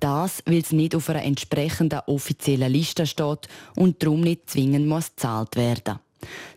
Das, 0.00 0.42
weil 0.46 0.58
es 0.58 0.72
nicht 0.72 0.94
auf 0.94 1.10
einer 1.10 1.22
entsprechenden 1.22 2.00
offiziellen 2.06 2.72
Liste 2.72 3.06
steht 3.06 3.48
und 3.76 4.02
darum 4.02 4.20
nicht 4.20 4.50
zwingend 4.50 4.86
muss 4.86 5.10
gezahlt 5.14 5.56
werden. 5.56 5.98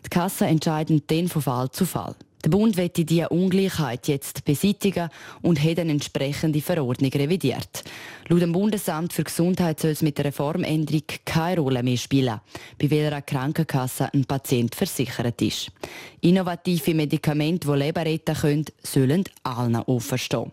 Die 0.04 0.10
Kasse 0.10 0.46
entscheiden 0.46 1.02
dann 1.06 1.28
von 1.28 1.42
Fall 1.42 1.70
zu 1.70 1.84
Fall. 1.84 2.14
Der 2.44 2.50
Bund 2.50 2.76
wette 2.76 3.04
diese 3.04 3.30
Ungleichheit 3.30 4.06
jetzt 4.06 4.44
beseitigen 4.44 5.08
und 5.42 5.62
hat 5.62 5.80
eine 5.80 5.90
entsprechende 5.90 6.60
Verordnung 6.60 7.10
revidiert. 7.10 7.82
Laut 8.28 8.42
dem 8.42 8.52
Bundesamt 8.52 9.12
für 9.12 9.24
Gesundheit 9.24 9.80
soll 9.80 9.90
es 9.90 10.02
mit 10.02 10.18
der 10.18 10.26
Reformänderung 10.26 11.02
keine 11.24 11.60
Rolle 11.60 11.82
mehr 11.82 11.96
spielen, 11.96 12.40
bei 12.80 12.90
welcher 12.90 13.22
Krankenkasse 13.22 14.12
ein 14.14 14.24
Patient 14.24 14.72
versichert 14.74 15.42
ist. 15.42 15.72
Innovative 16.20 16.94
Medikamente, 16.94 17.66
die 17.66 17.78
Leben 17.78 18.04
retten 18.04 18.36
können, 18.36 18.64
sollen 18.84 19.24
allen 19.42 19.76
offen 19.76 20.18
stehen. 20.18 20.52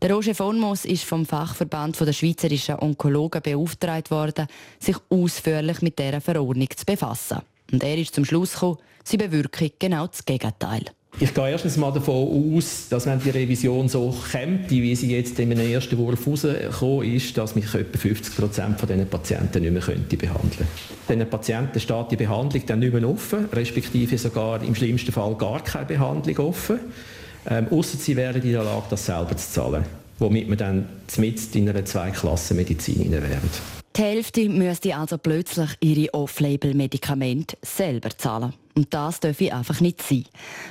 Der 0.00 0.12
Roger 0.12 0.34
von 0.34 0.60
ist 0.82 1.04
vom 1.04 1.24
Fachverband 1.24 2.00
der 2.00 2.12
Schweizerischen 2.12 2.80
Onkologen 2.80 3.42
beauftragt 3.42 4.10
worden, 4.10 4.48
sich 4.80 4.96
ausführlich 5.08 5.82
mit 5.82 6.00
dieser 6.00 6.20
Verordnung 6.20 6.68
zu 6.74 6.84
befassen. 6.84 7.42
Und 7.70 7.84
er 7.84 7.96
ist 7.96 8.14
zum 8.14 8.24
Schluss 8.24 8.54
gekommen, 8.54 8.78
sie 9.04 9.18
bewirkt 9.18 9.78
genau 9.78 10.08
das 10.08 10.24
Gegenteil. 10.24 10.86
Ich 11.20 11.34
gehe 11.34 11.50
erstens 11.50 11.76
mal 11.76 11.92
davon 11.92 12.56
aus, 12.56 12.88
dass 12.88 13.06
wenn 13.06 13.20
die 13.20 13.30
Revision 13.30 13.88
so 13.88 14.12
kommt, 14.32 14.70
wie 14.70 14.96
sie 14.96 15.14
jetzt 15.14 15.38
in 15.38 15.52
einem 15.52 15.70
ersten 15.70 15.96
Wurf 15.98 16.26
rausgekommen 16.26 17.14
ist, 17.14 17.38
dass 17.38 17.54
mich 17.54 17.72
etwa 17.74 17.96
50 17.96 18.36
Prozent 18.36 18.80
von 18.80 18.88
diesen 18.88 19.06
Patienten 19.06 19.62
nicht 19.62 19.72
mehr 19.72 19.82
könnte 19.82 20.16
behandeln 20.16 20.50
könnte. 20.50 20.66
Diesen 21.08 21.30
Patienten 21.30 21.78
steht 21.78 22.10
die 22.10 22.16
Behandlung 22.16 22.62
dann 22.66 22.80
nicht 22.80 22.92
mehr 22.92 23.08
offen, 23.08 23.48
respektive 23.52 24.18
sogar 24.18 24.64
im 24.64 24.74
schlimmsten 24.74 25.12
Fall 25.12 25.36
gar 25.36 25.62
keine 25.62 25.86
Behandlung 25.86 26.38
offen, 26.38 26.80
ähm, 27.48 27.68
außer 27.70 27.98
sie 27.98 28.16
wären 28.16 28.42
in 28.42 28.52
der 28.52 28.64
Lage, 28.64 28.86
das 28.90 29.06
selber 29.06 29.36
zu 29.36 29.48
zahlen, 29.48 29.84
womit 30.18 30.48
man 30.48 30.58
dann 30.58 30.88
zumindest 31.06 31.54
in 31.54 31.68
einer 31.68 31.84
Zwei-Klassen-Medizin 31.84 33.12
wären. 33.12 33.81
Die 33.94 34.02
Hälfte 34.02 34.48
müsste 34.48 34.96
also 34.96 35.18
plötzlich 35.18 35.70
ihre 35.80 36.14
Off-Label-Medikamente 36.14 37.58
selber 37.60 38.08
zahlen. 38.16 38.54
Und 38.74 38.94
das 38.94 39.20
darf 39.20 39.38
einfach 39.42 39.80
nicht 39.80 40.00
sein. 40.00 40.24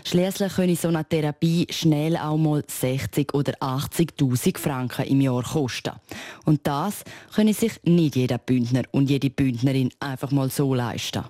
Schließlich 0.06 0.54
können 0.54 0.76
so 0.76 0.88
eine 0.88 1.06
Therapie 1.06 1.68
schnell 1.70 2.18
auch 2.18 2.38
mal 2.38 2.64
60 2.66 3.36
oder 3.36 3.54
80.000 3.62 4.58
Franken 4.58 5.06
im 5.06 5.22
Jahr 5.22 5.44
kosten. 5.44 5.94
Und 6.46 6.62
das 6.64 7.04
können 7.36 7.54
sich 7.54 7.74
nicht 7.84 8.16
jeder 8.16 8.40
Bündner 8.40 8.84
und 8.90 9.08
jede 9.08 9.30
Bündnerin 9.30 9.92
einfach 10.00 10.32
mal 10.32 10.50
so 10.50 10.74
leisten 10.74 11.24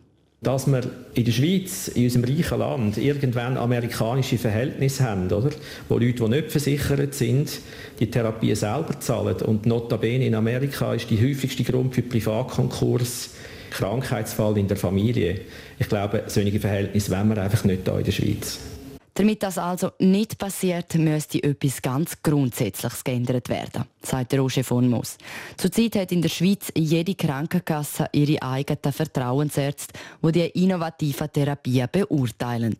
dass 0.43 0.65
wir 0.65 0.81
in 1.13 1.23
der 1.23 1.31
Schweiz, 1.31 1.87
in 1.89 2.05
unserem 2.05 2.25
reichen 2.25 2.57
Land, 2.57 2.97
irgendwann 2.97 3.57
amerikanische 3.57 4.39
Verhältnisse 4.39 5.03
haben, 5.03 5.31
oder? 5.31 5.51
wo 5.87 5.99
Leute, 5.99 6.23
die 6.23 6.29
nicht 6.29 6.51
versichert 6.51 7.13
sind, 7.13 7.59
die 7.99 8.09
Therapie 8.09 8.55
selber 8.55 8.99
zahlen. 8.99 9.35
Und 9.43 9.67
notabene 9.67 10.25
in 10.25 10.33
Amerika 10.33 10.95
ist 10.95 11.11
die 11.11 11.21
häufigste 11.21 11.63
Grund 11.63 11.93
für 11.93 12.01
Privatkonkurs 12.01 13.29
Krankheitsfall 13.69 14.57
in 14.57 14.67
der 14.67 14.77
Familie. 14.77 15.41
Ich 15.77 15.87
glaube, 15.87 16.23
solche 16.25 16.59
Verhältnisse 16.59 17.11
wollen 17.11 17.29
wir 17.29 17.41
einfach 17.41 17.63
nicht 17.63 17.87
hier 17.87 17.99
in 17.99 18.03
der 18.03 18.11
Schweiz. 18.11 18.59
Damit 19.21 19.43
das 19.43 19.59
also 19.59 19.91
nicht 19.99 20.39
passiert, 20.39 20.95
müsste 20.95 21.43
etwas 21.43 21.83
ganz 21.83 22.23
Grundsätzliches 22.23 23.03
geändert 23.03 23.49
werden, 23.49 23.83
sagt 24.01 24.33
Roger 24.33 24.63
von 24.63 24.89
Moos. 24.89 25.19
Zurzeit 25.57 25.95
hat 25.95 26.11
in 26.11 26.23
der 26.23 26.29
Schweiz 26.29 26.71
jede 26.75 27.13
Krankenkasse 27.13 28.07
ihre 28.13 28.41
eigenen 28.41 28.91
Vertrauensärzte, 28.91 29.93
die 30.23 30.31
die 30.31 30.63
innovativen 30.63 31.31
Therapien 31.31 31.87
beurteilen. 31.91 32.77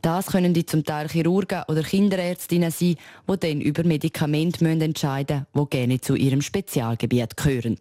Das 0.00 0.26
können 0.26 0.54
die 0.54 0.64
zum 0.64 0.84
Teil 0.84 1.08
Chirurgen 1.08 1.64
oder 1.66 1.82
Kinderärztinnen 1.82 2.70
sein, 2.70 2.94
die 3.28 3.36
dann 3.40 3.60
über 3.60 3.82
Medikamente 3.82 4.64
entscheiden 4.64 5.46
müssen, 5.54 5.68
die 5.70 5.76
gerne 5.76 6.00
zu 6.00 6.14
ihrem 6.14 6.40
Spezialgebiet 6.40 7.36
gehören. 7.36 7.78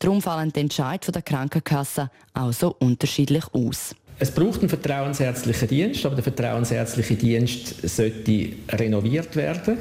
Darum 0.00 0.20
fallen 0.20 0.52
die 0.52 0.60
Entscheidungen 0.60 1.12
der 1.12 1.22
Krankenkasse 1.22 2.10
auch 2.34 2.52
so 2.52 2.74
unterschiedlich 2.80 3.44
aus. 3.52 3.94
Es 4.22 4.30
braucht 4.30 4.60
einen 4.60 4.68
vertrauensärztlichen 4.68 5.66
Dienst, 5.66 6.04
aber 6.04 6.14
der 6.14 6.22
vertrauensärztliche 6.22 7.14
Dienst 7.14 7.88
sollte 7.88 8.50
renoviert 8.68 9.34
werden. 9.34 9.78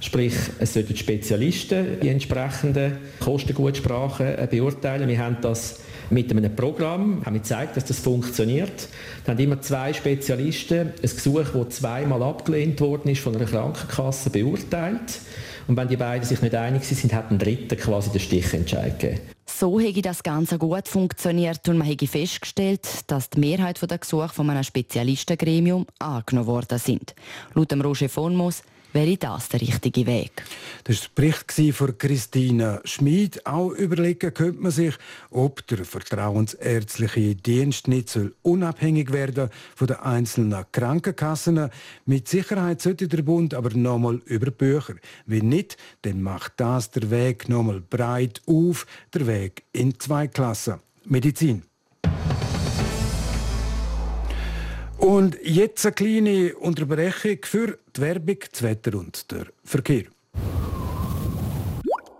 Sprich, 0.00 0.34
es 0.58 0.74
sollten 0.74 0.94
Spezialisten 0.94 1.98
die 2.02 2.10
entsprechenden 2.10 2.98
Kostengutsprachen 3.20 4.26
äh, 4.26 4.46
beurteilen. 4.50 5.08
Wir 5.08 5.18
haben 5.18 5.38
das 5.40 5.80
mit 6.10 6.30
einem 6.30 6.54
Programm 6.54 7.22
haben 7.24 7.36
gezeigt, 7.36 7.78
dass 7.78 7.86
das 7.86 8.00
funktioniert. 8.00 8.88
Da 9.24 9.32
haben 9.32 9.38
immer 9.38 9.62
zwei 9.62 9.94
Spezialisten 9.94 10.80
ein 10.80 10.92
Gesuch, 11.00 11.46
das 11.54 11.76
zweimal 11.76 12.22
abgelehnt 12.22 12.78
worden 12.82 13.10
ist, 13.10 13.22
von 13.22 13.34
einer 13.34 13.46
Krankenkasse 13.46 14.28
beurteilt. 14.28 15.20
Und 15.66 15.78
wenn 15.78 15.88
die 15.88 15.96
beiden 15.96 16.28
sich 16.28 16.42
nicht 16.42 16.54
einig 16.54 16.84
sind, 16.84 17.14
hat 17.14 17.30
ein 17.30 17.38
Dritter 17.38 17.76
quasi 17.76 18.10
den 18.10 18.20
Stichentscheid 18.20 19.00
gegeben. 19.00 19.33
So 19.56 19.78
hätte 19.78 20.02
das 20.02 20.24
Ganze 20.24 20.58
gut 20.58 20.88
funktioniert 20.88 21.68
und 21.68 21.78
man 21.78 21.86
hätte 21.86 22.08
festgestellt, 22.08 22.88
dass 23.06 23.30
die 23.30 23.38
Mehrheit 23.38 23.80
der 23.88 23.98
Gesuche 23.98 24.28
von 24.30 24.50
einem 24.50 24.64
Spezialistengremium 24.64 25.86
angenommen 26.00 26.48
worden 26.48 26.78
sind. 26.80 27.14
Laut 27.54 27.70
dem 27.70 27.80
Roger 27.80 28.08
von 28.08 28.34
wäre 28.94 29.16
das 29.16 29.48
der 29.48 29.60
richtige 29.60 30.06
Weg. 30.06 30.42
Das 30.84 31.02
war 31.02 31.08
der 31.16 31.34
Bericht 31.46 31.76
von 31.76 31.98
Christine 31.98 32.80
Schmid. 32.84 33.44
Auch 33.44 33.70
überlegen 33.70 34.32
könnte 34.32 34.60
man 34.60 34.72
sich, 34.72 34.94
ob 35.30 35.66
der 35.66 35.84
vertrauensärztliche 35.84 37.34
Dienst 37.34 37.88
nicht 37.88 38.08
soll 38.08 38.34
unabhängig 38.42 39.12
werden 39.12 39.50
von 39.74 39.88
den 39.88 39.96
einzelnen 39.96 40.64
Krankenkassen. 40.72 41.70
Mit 42.06 42.28
Sicherheit 42.28 42.80
sollte 42.80 43.08
der 43.08 43.22
Bund 43.22 43.54
aber 43.54 43.70
nochmal 43.70 44.22
über 44.26 44.50
Bücher. 44.50 44.94
Wenn 45.26 45.48
nicht, 45.48 45.76
dann 46.02 46.22
macht 46.22 46.54
das 46.56 46.90
der 46.90 47.10
Weg 47.10 47.48
nochmal 47.48 47.80
breit 47.80 48.40
auf, 48.46 48.86
der 49.12 49.26
Weg 49.26 49.64
in 49.72 49.98
zwei 49.98 50.28
Klassen. 50.28 50.80
Medizin. 51.04 51.62
Und 55.04 55.36
jetzt 55.42 55.84
eine 55.84 55.92
kleine 55.92 56.56
Unterbrechung 56.56 57.36
für 57.42 57.78
die 57.94 58.00
Werbung, 58.00 58.38
das 58.50 58.62
Wetter 58.62 58.98
und 58.98 59.30
der 59.30 59.48
Verkehr. 59.62 60.04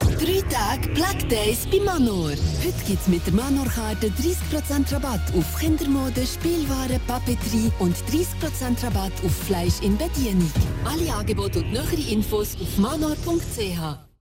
Drei 0.00 0.42
Tage 0.50 0.64
Tag 0.74 0.94
Black 0.94 1.28
Days 1.30 1.66
bei 1.70 1.80
Manor. 1.80 2.30
Heute 2.30 2.84
gibt 2.86 3.00
es 3.00 3.08
mit 3.08 3.26
der 3.26 3.32
Manor-Karte 3.32 4.08
30% 4.08 4.92
Rabatt 4.92 5.20
auf 5.34 5.58
Kindermode, 5.58 6.26
Spielwaren, 6.26 7.00
Papeterie 7.06 7.72
und 7.78 7.96
30% 7.96 8.84
Rabatt 8.84 9.12
auf 9.24 9.34
Fleisch 9.46 9.80
in 9.80 9.96
Bedienung. 9.96 10.52
Alle 10.84 11.10
Angebote 11.14 11.60
und 11.60 11.72
nähere 11.72 12.10
Infos 12.10 12.54
auf 12.60 12.76
manor.ch. 12.76 14.13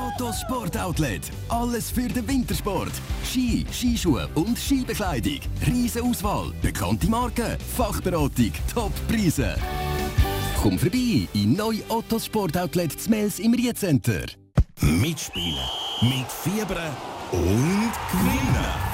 Ottos 0.00 0.40
Sportoutlet. 0.40 1.30
Alles 1.48 1.90
für 1.90 2.08
den 2.08 2.26
Wintersport. 2.26 2.92
Ski, 3.24 3.66
Skischuhe 3.70 4.28
und 4.34 4.58
Skibekleidung. 4.58 5.40
Riese 5.66 6.02
Auswahl, 6.02 6.52
bekannte 6.62 7.06
Marken, 7.08 7.58
Fachberatung, 7.76 8.52
Top-Preise. 8.72 9.56
Komm 10.62 10.78
vorbei 10.78 11.28
in 11.34 11.54
neu 11.54 11.76
Ottos 11.88 12.26
Sportoutlet 12.26 12.98
Zmels 12.98 13.38
im 13.38 13.52
Riecenter. 13.52 14.24
Mitspielen, 14.80 15.68
mitfiebern 16.00 17.09
und 17.32 17.92
gewinnen. 18.12 18.90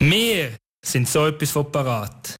Wir 0.00 0.56
sind 0.82 1.06
so 1.06 1.26
etwas 1.26 1.50
von 1.50 1.70
parat. 1.70 2.37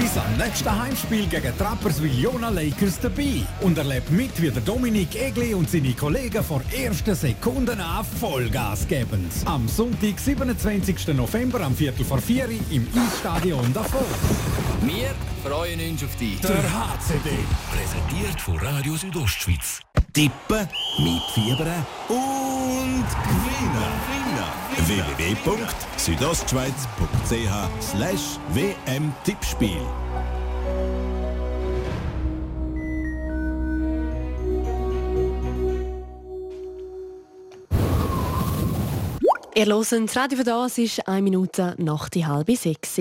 Bis 0.00 0.16
am 0.16 0.34
nächsten 0.38 0.82
Heimspiel 0.82 1.26
gegen 1.26 1.56
Trapperswil 1.58 2.18
Jona 2.18 2.48
Lakers 2.48 2.98
dabei 3.00 3.42
und 3.60 3.76
erlebt 3.76 4.10
mit, 4.10 4.40
wie 4.40 4.50
der 4.50 4.62
Dominik 4.62 5.14
Egli 5.14 5.52
und 5.52 5.68
seine 5.68 5.92
Kollegen 5.92 6.42
vor 6.42 6.62
ersten 6.74 7.14
Sekunden 7.14 7.78
an 7.78 8.02
Vollgas 8.18 8.88
geben. 8.88 9.28
Am 9.44 9.68
Sonntag, 9.68 10.18
27. 10.18 11.08
November 11.08 11.60
am 11.60 11.76
Viertel 11.76 12.06
vor 12.06 12.18
vier 12.18 12.48
im 12.70 12.88
Eisstadion 12.96 13.70
davor. 13.74 14.06
Wir 14.80 15.10
freuen 15.44 15.90
uns 15.90 16.02
auf 16.02 16.16
dich. 16.16 16.40
Der 16.40 16.62
HCD. 16.62 17.30
Präsentiert 17.70 18.40
von 18.40 18.56
Radio 18.56 18.96
Südostschweiz. 18.96 19.80
Tippen, 20.14 20.66
mitfiebern 20.98 21.84
und 22.10 23.06
gewinnen. 23.28 23.94
www.südostschweiz.ch 24.86 27.54
slash 27.80 28.38
wm-tippspiel 28.52 29.82
Ihr 39.54 39.66
hört 39.66 40.16
Radio 40.16 40.38
für 40.38 40.44
das 40.44 40.78
ist 40.78 41.06
eine 41.06 41.20
Minute 41.22 41.74
nach 41.78 42.08
die 42.08 42.24
halbe 42.24 42.56
sechs. 42.56 42.98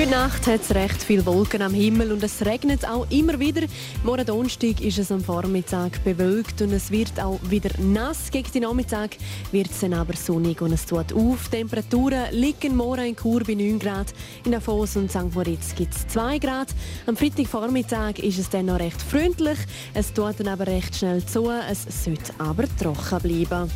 Heute 0.00 0.12
Nacht 0.12 0.46
hat 0.46 0.62
es 0.62 0.74
recht 0.74 1.02
viele 1.02 1.26
Wolken 1.26 1.60
am 1.60 1.74
Himmel 1.74 2.10
und 2.10 2.22
es 2.22 2.46
regnet 2.46 2.88
auch 2.88 3.06
immer 3.10 3.38
wieder. 3.38 3.66
Morgen 4.02 4.24
Donnerstag 4.24 4.80
ist 4.80 4.96
es 4.96 5.12
am 5.12 5.22
Vormittag 5.22 6.02
bewölkt 6.04 6.62
und 6.62 6.72
es 6.72 6.90
wird 6.90 7.20
auch 7.20 7.38
wieder 7.50 7.68
nass. 7.78 8.30
Gegen 8.30 8.50
den 8.50 8.62
Nachmittag 8.62 9.18
wird 9.52 9.70
es 9.70 9.80
dann 9.80 9.92
aber 9.92 10.16
sonnig 10.16 10.62
und 10.62 10.72
es 10.72 10.86
tut 10.86 11.12
auf. 11.12 11.48
Temperaturen 11.48 12.32
liegen 12.32 12.76
morgen 12.76 13.08
in 13.08 13.14
Chur 13.14 13.42
bei 13.44 13.52
9 13.52 13.78
Grad, 13.78 14.14
in 14.46 14.52
Davos 14.52 14.96
und 14.96 15.10
St. 15.10 15.34
Moritz 15.34 15.74
gibt 15.74 15.94
es 15.94 16.08
2 16.08 16.38
Grad. 16.38 16.68
Am 17.04 17.14
Freitagvormittag 17.14 18.20
ist 18.20 18.38
es 18.38 18.48
dann 18.48 18.66
noch 18.66 18.80
recht 18.80 19.02
freundlich. 19.02 19.58
Es 19.92 20.14
tut 20.14 20.40
dann 20.40 20.48
aber 20.48 20.66
recht 20.66 20.96
schnell 20.96 21.22
zu. 21.26 21.50
Es 21.50 21.84
sollte 22.04 22.32
aber 22.38 22.64
trocken 22.78 23.20
bleiben. 23.20 23.70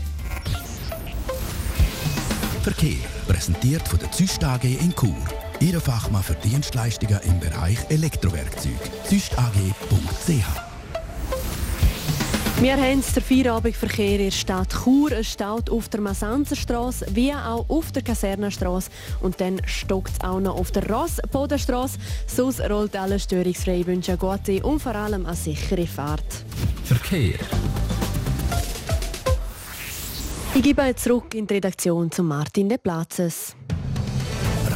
Verkehr 2.62 2.96
präsentiert 3.28 3.86
von 3.86 3.98
der 3.98 4.10
Züst 4.10 4.42
AG 4.42 4.64
in 4.64 4.94
Chur. 4.96 5.43
Ihre 5.60 5.80
Fachmann 5.80 6.22
für 6.22 6.34
Dienstleistungen 6.34 7.20
im 7.24 7.40
Bereich 7.40 7.78
Elektrowerkzeug. 7.88 8.72
züstag.ch 9.04 10.32
Wir 12.60 12.76
haben 12.76 13.02
den 13.02 13.22
Feierabendverkehr 13.22 14.12
in 14.12 14.24
der 14.24 14.30
Stadt 14.30 14.72
Chur. 14.84 15.12
Es 15.12 15.32
staut 15.32 15.70
auf 15.70 15.88
der 15.88 16.00
Masanzerstraße 16.00 17.06
wie 17.12 17.32
auch 17.32 17.64
auf 17.68 17.92
der 17.92 18.02
Kasernenstraße. 18.02 18.90
Und 19.20 19.40
dann 19.40 19.60
stockt 19.66 20.12
es 20.12 20.20
auch 20.20 20.40
noch 20.40 20.56
auf 20.56 20.70
der 20.72 20.88
Rossbodenstraße. 20.88 21.98
Sonst 22.26 22.60
rollt 22.60 22.96
alles 22.96 23.24
störungsfrei. 23.24 23.80
Ich 23.80 23.86
wünsche 23.86 24.12
eine 24.12 24.18
gute 24.18 24.62
und 24.62 24.80
vor 24.80 24.94
allem 24.94 25.24
eine 25.26 25.36
sichere 25.36 25.86
Fahrt. 25.86 26.44
Verkehr. 26.84 27.38
Ich 30.54 30.62
gebe 30.62 30.82
jetzt 30.82 31.02
zurück 31.04 31.34
in 31.34 31.46
die 31.46 31.54
Redaktion 31.54 32.10
zu 32.10 32.22
Martin 32.22 32.68
De 32.68 32.78
Platzes. 32.78 33.56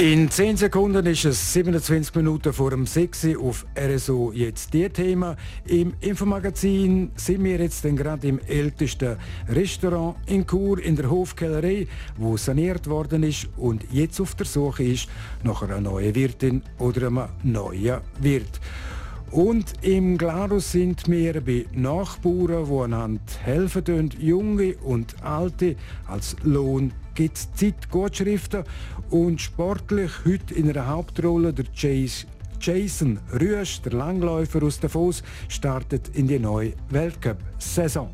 In 0.00 0.30
10 0.30 0.56
Sekunden 0.56 1.04
ist 1.04 1.26
es 1.26 1.52
27 1.52 2.14
Minuten 2.14 2.54
vor 2.54 2.70
dem 2.70 2.86
6 2.86 3.24
Uhr 3.24 3.44
auf 3.44 3.66
RSO 3.78 4.32
jetzt 4.32 4.72
die 4.72 4.88
Thema. 4.88 5.36
Im 5.66 5.92
Infomagazin 6.00 7.10
sind 7.16 7.44
wir 7.44 7.58
jetzt 7.58 7.82
gerade 7.82 8.26
im 8.26 8.38
ältesten 8.48 9.18
Restaurant 9.50 10.16
in 10.24 10.46
Chur 10.46 10.82
in 10.82 10.96
der 10.96 11.10
Hofkellerei, 11.10 11.86
wo 12.16 12.38
saniert 12.38 12.86
worden 12.86 13.24
ist 13.24 13.46
und 13.58 13.84
jetzt 13.92 14.22
auf 14.22 14.34
der 14.36 14.46
Suche 14.46 14.84
ist 14.84 15.06
nach 15.42 15.60
einer 15.60 15.82
neuen 15.82 16.14
Wirtin 16.14 16.62
oder 16.78 17.08
einem 17.08 17.28
neuen 17.42 18.00
Wirt. 18.20 18.58
Und 19.30 19.74
im 19.82 20.18
Glarus 20.18 20.72
sind 20.72 21.08
wir 21.08 21.40
bei 21.40 21.64
Nachbarn, 21.72 22.66
die 22.66 22.82
einander 22.82 23.22
helfen 23.44 23.84
können, 23.84 24.10
Junge 24.18 24.74
und 24.78 25.22
Alte. 25.22 25.76
Als 26.08 26.34
Lohn 26.42 26.92
gibt 27.14 27.36
es 27.36 27.52
Zeitgutschriften 27.54 28.64
und 29.10 29.40
sportlich 29.40 30.10
heute 30.24 30.54
in 30.54 30.68
einer 30.68 30.88
Hauptrolle 30.88 31.52
der 31.52 31.66
Chase 31.66 32.26
Jason 32.60 33.20
Rüsch, 33.40 33.80
der 33.82 33.92
Langläufer 33.92 34.64
aus 34.64 34.80
Davos, 34.80 35.22
startet 35.48 36.10
in 36.14 36.26
die 36.26 36.40
neue 36.40 36.72
Weltcup-Saison. 36.90 38.10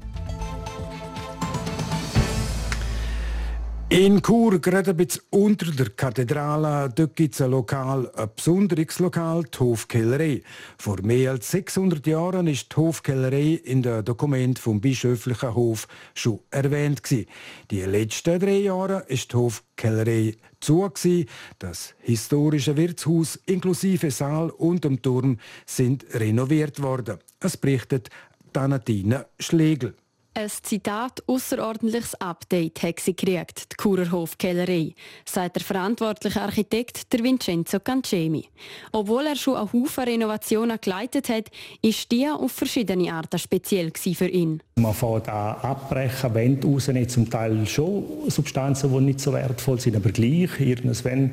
In 3.88 4.20
Chur, 4.20 4.58
gerade 4.58 4.90
ein 4.90 4.96
bisschen 4.96 5.22
unter 5.30 5.70
der 5.70 5.90
Kathedrale, 5.90 6.92
dort 6.92 7.14
gibt 7.14 7.34
es 7.34 7.40
ein 7.40 7.52
Lokal, 7.52 8.10
ein 8.16 8.28
besonderes 8.34 8.98
Lokal, 8.98 9.44
die 9.44 9.58
Hofkellerei. 9.60 10.42
Vor 10.76 11.02
mehr 11.02 11.30
als 11.30 11.52
600 11.52 12.04
Jahren 12.04 12.48
ist 12.48 12.72
die 12.72 12.76
Hofkellerei 12.76 13.60
in 13.62 13.84
den 13.84 14.04
Dokument 14.04 14.58
vom 14.58 14.80
bischöflichen 14.80 15.54
Hof 15.54 15.86
schon 16.14 16.40
erwähnt 16.50 17.04
gewesen. 17.04 17.28
Die 17.70 17.82
letzten 17.82 18.40
drei 18.40 18.58
Jahre 18.58 19.04
ist 19.06 19.32
die 19.32 19.36
Hofkellerei 19.36 20.34
zu 20.58 20.80
gewesen. 20.80 21.28
Das 21.60 21.94
historische 22.00 22.76
Wirtshaus 22.76 23.36
inklusive 23.46 24.10
Saal 24.10 24.50
und 24.50 24.82
dem 24.82 25.00
Turm 25.00 25.38
sind 25.64 26.04
renoviert 26.12 26.82
worden. 26.82 27.18
Es 27.38 27.56
berichtet 27.56 28.10
Danatine 28.52 29.26
Schlegel. 29.38 29.94
Ein 30.38 30.50
Zitat 30.50 31.22
außerordentliches 31.26 32.14
Update 32.20 32.82
hat 32.82 33.00
sie 33.00 33.16
gekriegt, 33.16 33.72
die 33.72 33.76
Kurerhof 33.76 34.36
Kellerei, 34.36 34.92
sagt 35.24 35.56
der 35.56 35.62
verantwortliche 35.62 36.42
Architekt 36.42 37.10
der 37.10 37.24
Vincenzo 37.24 37.80
Cancemi. 37.80 38.44
Obwohl 38.92 39.28
er 39.28 39.36
schon 39.36 39.56
einen 39.56 39.72
Haufen 39.72 40.04
Renovationen 40.04 40.78
geleitet 40.78 41.30
hat, 41.30 41.50
ist 41.80 42.12
die 42.12 42.28
auf 42.28 42.52
verschiedene 42.52 43.10
Arten 43.10 43.38
speziell 43.38 43.90
für 43.96 44.28
ihn. 44.28 44.62
Man 44.74 44.92
fängt 44.92 45.26
an 45.26 45.56
abbrechen, 45.62 46.34
Wände 46.34 46.68
rausnehmen, 46.68 47.08
zum 47.08 47.30
Teil 47.30 47.66
schon 47.66 48.04
Substanzen, 48.28 48.92
die 48.92 49.00
nicht 49.00 49.20
so 49.20 49.32
wertvoll 49.32 49.80
sind, 49.80 49.96
aber 49.96 50.10
gleich. 50.10 50.60
Irgendwann 50.60 51.30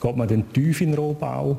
geht 0.00 0.16
man 0.16 0.26
dann 0.26 0.50
tief 0.54 0.80
in 0.80 0.92
den 0.92 0.98
Rohbau. 0.98 1.58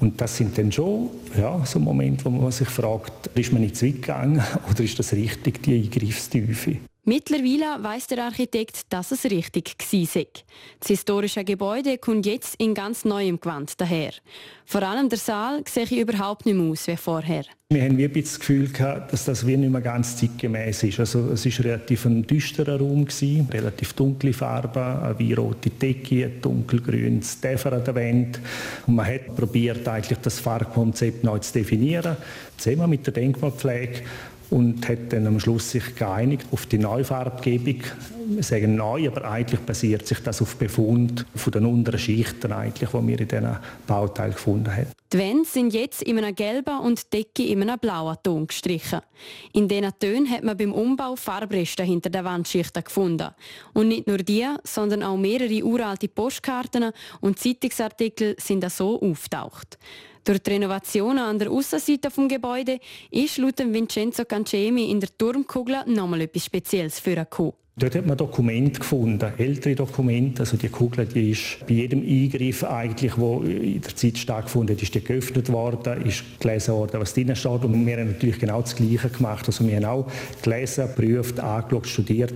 Und 0.00 0.20
das 0.20 0.36
sind 0.36 0.56
dann 0.56 0.72
schon 0.72 1.10
ja, 1.38 1.60
so 1.64 1.78
Momente, 1.78 2.24
wo 2.24 2.30
man 2.30 2.50
sich 2.50 2.68
fragt, 2.68 3.28
ist 3.34 3.52
man 3.52 3.62
nicht 3.62 3.76
zu 3.76 3.86
weit 3.86 3.96
gegangen 3.96 4.42
oder 4.70 4.82
ist 4.82 4.98
das 4.98 5.12
richtig, 5.12 5.62
die 5.62 5.74
Eingriffstiefe? 5.74 6.76
Mittlerweile 7.04 7.82
weiss 7.82 8.06
der 8.08 8.24
Architekt, 8.24 8.82
dass 8.90 9.10
es 9.10 9.24
richtig 9.24 9.74
war. 9.78 10.24
Das 10.80 10.88
historische 10.88 11.44
Gebäude 11.44 11.96
kommt 11.96 12.26
jetzt 12.26 12.56
in 12.56 12.74
ganz 12.74 13.06
neuem 13.06 13.40
Gewand 13.40 13.80
daher. 13.80 14.12
Vor 14.66 14.82
allem 14.82 15.08
der 15.08 15.18
Saal 15.18 15.62
sehe 15.66 15.98
überhaupt 15.98 16.44
nicht 16.44 16.56
mehr 16.56 16.70
aus 16.70 16.86
wie 16.86 16.96
vorher. 16.96 17.44
Wir 17.70 17.84
haben 17.84 17.96
wie 17.96 18.08
das 18.08 18.38
Gefühl 18.38 18.68
gehabt, 18.68 19.14
dass 19.14 19.24
das 19.24 19.46
wie 19.46 19.56
nicht 19.56 19.70
mehr 19.70 19.80
ganz 19.80 20.18
zeitgemäß 20.18 20.82
ist. 20.82 21.00
Also 21.00 21.30
es 21.32 21.46
war 21.46 21.64
relativ 21.64 22.04
ein 22.04 22.26
düsterer 22.26 22.78
Raum 22.78 23.06
gewesen, 23.06 23.48
relativ 23.50 23.94
dunkle 23.94 24.34
Farben, 24.34 25.02
eine 25.02 25.18
weirote 25.18 25.70
Decke, 25.70 26.28
dunkelgrünes 26.42 27.40
Täfer 27.40 27.72
an 27.72 27.84
der 27.84 27.94
Wand. 27.94 28.40
Und 28.86 28.96
man 28.96 29.06
hat 29.06 29.34
probiert, 29.34 29.88
eigentlich 29.88 30.18
das 30.18 30.38
Farbkonzept 30.38 31.24
neu 31.24 31.38
zu 31.38 31.54
definieren, 31.54 32.16
zusammen 32.58 32.90
mit 32.90 33.06
der 33.06 33.14
Denkmalpflege 33.14 34.02
und 34.50 34.88
hat 34.88 35.12
dann 35.12 35.26
am 35.26 35.38
Schluss 35.38 35.70
sich 35.70 35.94
geeinigt 35.94 36.46
auf 36.50 36.66
die 36.66 36.78
Neufarbgebung. 36.78 37.82
Wir 38.26 38.42
sagen 38.42 38.76
neu, 38.76 39.08
aber 39.08 39.24
eigentlich 39.30 39.60
basiert 39.60 40.06
sich 40.06 40.20
das 40.20 40.42
auf 40.42 40.56
Befund 40.56 41.24
von 41.34 41.52
den 41.52 41.66
unteren 41.66 41.98
Schichten, 41.98 42.52
eigentlich, 42.52 42.90
die 42.90 43.06
wir 43.06 43.20
in 43.20 43.28
diesen 43.28 43.56
Bauteilen 43.86 44.32
gefunden 44.32 44.70
haben. 44.70 44.86
Die 45.12 45.18
Wände 45.18 45.44
sind 45.44 45.72
jetzt 45.72 46.02
in 46.02 46.18
einem 46.18 46.34
gelben 46.34 46.78
und 46.78 47.12
die 47.12 47.18
Decke 47.18 47.44
in 47.44 47.62
einem 47.62 47.78
blauen 47.78 48.16
Ton 48.22 48.46
gestrichen. 48.46 49.00
In 49.52 49.66
diesen 49.66 49.90
Tönen 49.98 50.30
hat 50.30 50.44
man 50.44 50.56
beim 50.56 50.72
Umbau 50.72 51.16
Farbreste 51.16 51.82
hinter 51.82 52.10
der 52.10 52.24
Wandschichten 52.24 52.84
gefunden. 52.84 53.30
Und 53.72 53.88
nicht 53.88 54.06
nur 54.06 54.18
die, 54.18 54.46
sondern 54.62 55.02
auch 55.02 55.16
mehrere 55.16 55.64
uralte 55.64 56.06
Postkarten 56.06 56.92
und 57.20 57.38
Zeitungsartikel 57.40 58.36
sind 58.38 58.70
so 58.70 59.00
auftaucht. 59.00 59.78
Durch 60.24 60.38
die 60.40 60.50
Renovationen 60.50 61.18
an 61.18 61.38
der 61.38 61.50
Aussenseite 61.50 62.08
des 62.08 62.28
Gebäudes 62.28 62.78
ist 63.10 63.38
laut 63.38 63.58
Vincenzo 63.58 64.24
Cancemi 64.24 64.90
in 64.90 65.00
der 65.00 65.08
Turmkugel 65.16 65.76
nochmal 65.86 66.22
etwas 66.22 66.44
Spezielles 66.44 67.00
für 67.00 67.14
vorgekommen. 67.14 67.54
Dort 67.76 67.94
hat 67.94 68.04
man 68.04 68.18
Dokumente 68.18 68.80
gefunden, 68.80 69.32
ältere 69.38 69.74
Dokumente. 69.74 70.42
Also 70.42 70.58
die 70.58 70.68
Kugel, 70.68 71.06
die 71.06 71.30
ist 71.30 71.66
bei 71.66 71.74
jedem 71.74 72.02
Eingriff 72.02 72.62
eigentlich, 72.62 73.16
wo 73.16 73.40
in 73.40 73.80
der 73.80 73.96
Zeit 73.96 74.18
stattgefunden 74.18 74.76
hat, 74.76 75.04
geöffnet 75.04 75.50
worden, 75.50 76.04
ist 76.04 76.22
gelesen 76.40 76.74
worden, 76.74 77.00
was 77.00 77.14
drin 77.14 77.34
steht. 77.34 77.64
Und 77.64 77.86
wir 77.86 77.96
haben 77.96 78.08
natürlich 78.08 78.38
genau 78.38 78.60
das 78.60 78.76
Gleiche 78.76 79.08
gemacht. 79.08 79.46
Also 79.46 79.66
wir 79.66 79.76
haben 79.76 79.86
auch 79.86 80.06
gelesen, 80.42 80.88
geprüft, 80.88 81.40
angeschaut, 81.40 81.86
studiert, 81.86 82.34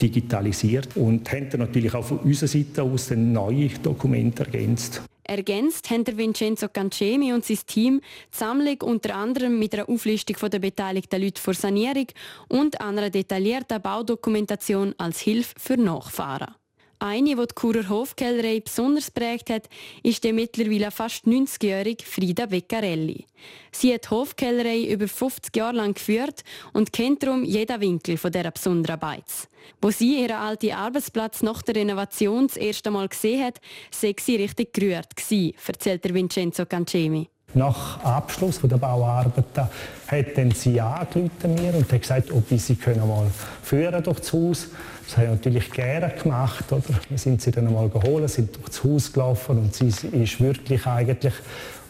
digitalisiert 0.00 0.96
und 0.96 1.30
haben 1.30 1.50
dann 1.50 1.60
natürlich 1.60 1.94
auch 1.94 2.04
von 2.04 2.20
unserer 2.20 2.48
Seite 2.48 2.82
aus 2.82 3.10
neue 3.10 3.68
Dokumente 3.82 4.44
ergänzt. 4.44 5.02
Ergänzt 5.28 5.90
haben 5.90 6.06
Vincenzo 6.16 6.68
Cancemi 6.68 7.34
und 7.34 7.44
sein 7.44 7.58
Team 7.66 8.00
die 8.00 8.36
Sammlung 8.36 8.80
unter 8.80 9.14
anderem 9.14 9.58
mit 9.58 9.74
einer 9.74 9.86
Auflistung 9.86 10.36
der 10.50 10.58
beteiligten 10.58 11.20
Leute 11.20 11.40
vor 11.40 11.52
Sanierung 11.52 12.06
und 12.48 12.80
einer 12.80 13.10
detaillierten 13.10 13.82
Baudokumentation 13.82 14.94
als 14.96 15.20
Hilfe 15.20 15.54
für 15.58 15.76
Nachfahren. 15.76 16.54
Eine, 17.00 17.36
die 17.36 17.46
die 17.46 17.54
Churer 17.54 17.88
Hofkellerei 17.88 18.58
besonders 18.58 19.10
prägt 19.12 19.50
hat, 19.50 19.68
ist 20.02 20.24
die 20.24 20.32
mittlerweile 20.32 20.90
fast 20.90 21.26
90-jährige 21.26 22.04
Frida 22.04 22.46
Beccarelli. 22.46 23.24
Sie 23.70 23.94
hat 23.94 24.06
die 24.06 24.10
Hofkellerei 24.10 24.82
über 24.82 25.06
50 25.06 25.54
Jahre 25.54 25.76
lang 25.76 25.94
geführt 25.94 26.42
und 26.72 26.92
kennt 26.92 27.22
darum 27.22 27.44
jeden 27.44 27.80
Winkel 27.80 28.16
von 28.16 28.32
dieser 28.32 28.50
besonderen 28.50 28.98
Beiz. 28.98 29.48
Wo 29.80 29.90
sie 29.90 30.22
ihren 30.22 30.38
alten 30.38 30.72
Arbeitsplatz 30.72 31.42
nach 31.42 31.62
der 31.62 31.76
Renovation 31.76 32.48
das 32.48 32.56
erste 32.56 32.90
Mal 32.90 33.08
gesehen 33.08 33.44
hat, 33.44 33.60
sei 33.92 34.16
sie 34.18 34.36
richtig 34.36 34.72
gerührt 34.72 35.14
gewesen, 35.14 35.54
erzählt 35.66 36.04
der 36.04 36.14
Vincenzo 36.14 36.66
Cancemi. 36.66 37.28
Nach 37.54 38.04
Abschluss 38.04 38.60
der 38.60 38.76
Bauarbeiten 38.76 39.68
hat 40.06 40.26
dann 40.36 40.50
sie 40.50 40.80
angerufen 40.80 41.54
mir 41.54 41.74
und 41.74 41.90
hat 41.90 42.02
gesagt, 42.02 42.30
ob 42.30 42.50
ich 42.52 42.62
sie 42.62 42.76
können 42.76 43.08
mal 43.08 43.26
führen 43.62 44.02
durch 44.02 44.20
das 44.20 44.32
Haus. 44.34 44.66
Das 45.06 45.16
habe 45.16 45.26
ich 45.26 45.32
natürlich 45.32 45.70
gerne 45.70 46.12
gemacht. 46.22 46.70
Oder? 46.70 46.82
Wir 47.08 47.16
sind 47.16 47.40
sie 47.40 47.50
dann 47.50 47.66
einmal 47.66 47.88
geholt, 47.88 48.28
sind 48.28 48.54
durch 48.54 48.68
das 48.68 48.84
Haus 48.84 49.12
gelaufen 49.12 49.58
und 49.58 49.74
sie 49.74 49.88
ist 49.88 50.40
wirklich 50.40 50.86
eigentlich 50.86 51.34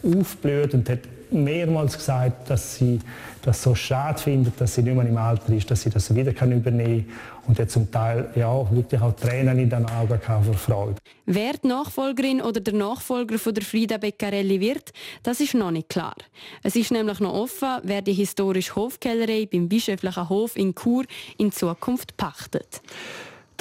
aufgeblüht 0.01 0.73
und 0.73 0.89
hat 0.89 0.99
mehrmals 1.31 1.97
gesagt, 1.97 2.49
dass 2.49 2.75
sie 2.75 2.99
das 3.41 3.63
so 3.63 3.73
schade 3.75 4.21
findet, 4.21 4.59
dass 4.59 4.75
sie 4.75 4.81
nicht 4.81 4.95
mehr 4.95 5.05
im 5.05 5.17
Alter 5.17 5.53
ist, 5.53 5.69
dass 5.71 5.81
sie 5.81 5.89
das 5.89 6.13
wieder 6.13 6.33
kann 6.33 6.51
übernehmen 6.51 7.05
kann. 7.07 7.39
Und 7.47 7.59
hat 7.59 7.71
zum 7.71 7.89
Teil 7.89 8.29
ja, 8.35 8.69
wirklich 8.71 9.01
auch 9.01 9.15
Tränen 9.15 9.57
in 9.57 9.69
den 9.69 9.85
Augen 9.85 10.19
vor 10.21 10.53
Freude. 10.53 10.95
Wer 11.25 11.53
die 11.53 11.67
Nachfolgerin 11.67 12.41
oder 12.41 12.59
der 12.59 12.75
Nachfolger 12.75 13.39
von 13.39 13.55
der 13.55 13.63
Frida 13.63 13.97
Beccarelli 13.97 14.59
wird, 14.59 14.91
das 15.23 15.39
ist 15.39 15.55
noch 15.55 15.71
nicht 15.71 15.89
klar. 15.89 16.13
Es 16.61 16.75
ist 16.75 16.91
nämlich 16.91 17.19
noch 17.19 17.33
offen, 17.33 17.79
wer 17.83 18.03
die 18.03 18.13
historische 18.13 18.75
Hofkellerei 18.75 19.47
beim 19.51 19.67
bischöflichen 19.67 20.29
Hof 20.29 20.55
in 20.55 20.75
Chur 20.75 21.05
in 21.37 21.51
Zukunft 21.51 22.17
pachtet. 22.17 22.81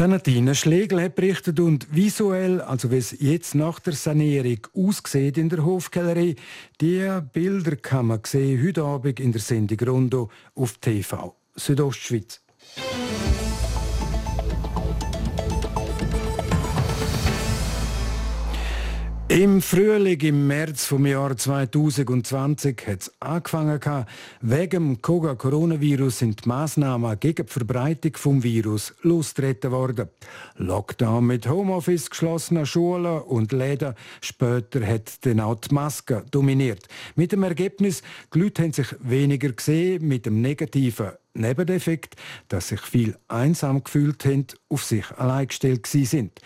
Nadine 0.07 0.55
Schlegel 0.55 1.03
hat 1.03 1.17
berichtet 1.17 1.59
und 1.59 1.93
visuell, 1.93 2.61
also 2.61 2.93
wie 2.93 2.99
es 2.99 3.17
jetzt 3.19 3.57
nach 3.57 3.81
der 3.81 3.95
Sanierung 3.95 4.59
aussieht 4.73 5.37
in 5.37 5.49
der 5.49 5.65
Hofkellerei, 5.65 6.37
die 6.81 7.21
Bilder 7.33 7.75
kann 7.75 8.07
man 8.07 8.21
sehen 8.25 8.65
heute 8.65 8.85
Abend 8.85 9.19
in 9.19 9.33
der 9.33 9.41
Sendung 9.41 9.81
Rondo 9.81 10.31
auf 10.55 10.79
TV 10.79 11.35
Südostschweiz. 11.57 12.41
Im 19.31 19.61
Frühling, 19.61 20.19
im 20.21 20.47
März 20.47 20.87
vom 20.87 21.05
Jahr 21.05 21.37
2020 21.37 22.87
hat 22.87 23.01
es 23.03 23.13
angefangen. 23.21 24.07
Wegen 24.41 24.71
dem 24.71 25.03
Coronavirus 25.03 26.21
sind 26.21 26.45
die 26.47 26.49
Massnahmen 26.49 27.21
gegen 27.21 27.45
die 27.45 27.53
Verbreitung 27.53 28.13
des 28.13 28.43
Virus 28.43 28.95
losgetreten 29.03 29.71
worden. 29.71 30.09
Lockdown 30.57 31.27
mit 31.27 31.47
Homeoffice, 31.47 32.09
geschlossenen 32.09 32.65
Schulen 32.65 33.21
und 33.21 33.53
Läden. 33.53 33.95
Später 34.23 34.87
hat 34.87 35.27
dann 35.27 35.41
auch 35.41 35.57
die 35.57 35.75
Maske 35.75 36.25
dominiert. 36.31 36.89
Mit 37.15 37.33
dem 37.33 37.43
Ergebnis, 37.43 38.03
die 38.33 38.39
Leute 38.41 38.63
haben 38.63 38.73
sich 38.73 38.95
weniger 39.01 39.53
gesehen, 39.53 40.09
mit 40.09 40.25
dem 40.25 40.41
negativen 40.41 41.11
Nebeneffekt, 41.35 42.17
dass 42.49 42.69
sich 42.69 42.81
viel 42.81 43.17
einsam 43.29 43.85
gefühlt 43.85 44.25
haben, 44.25 44.47
auf 44.69 44.85
sich 44.85 45.05
allein 45.13 45.47
gestellt 45.47 45.87
sind. 45.87 46.41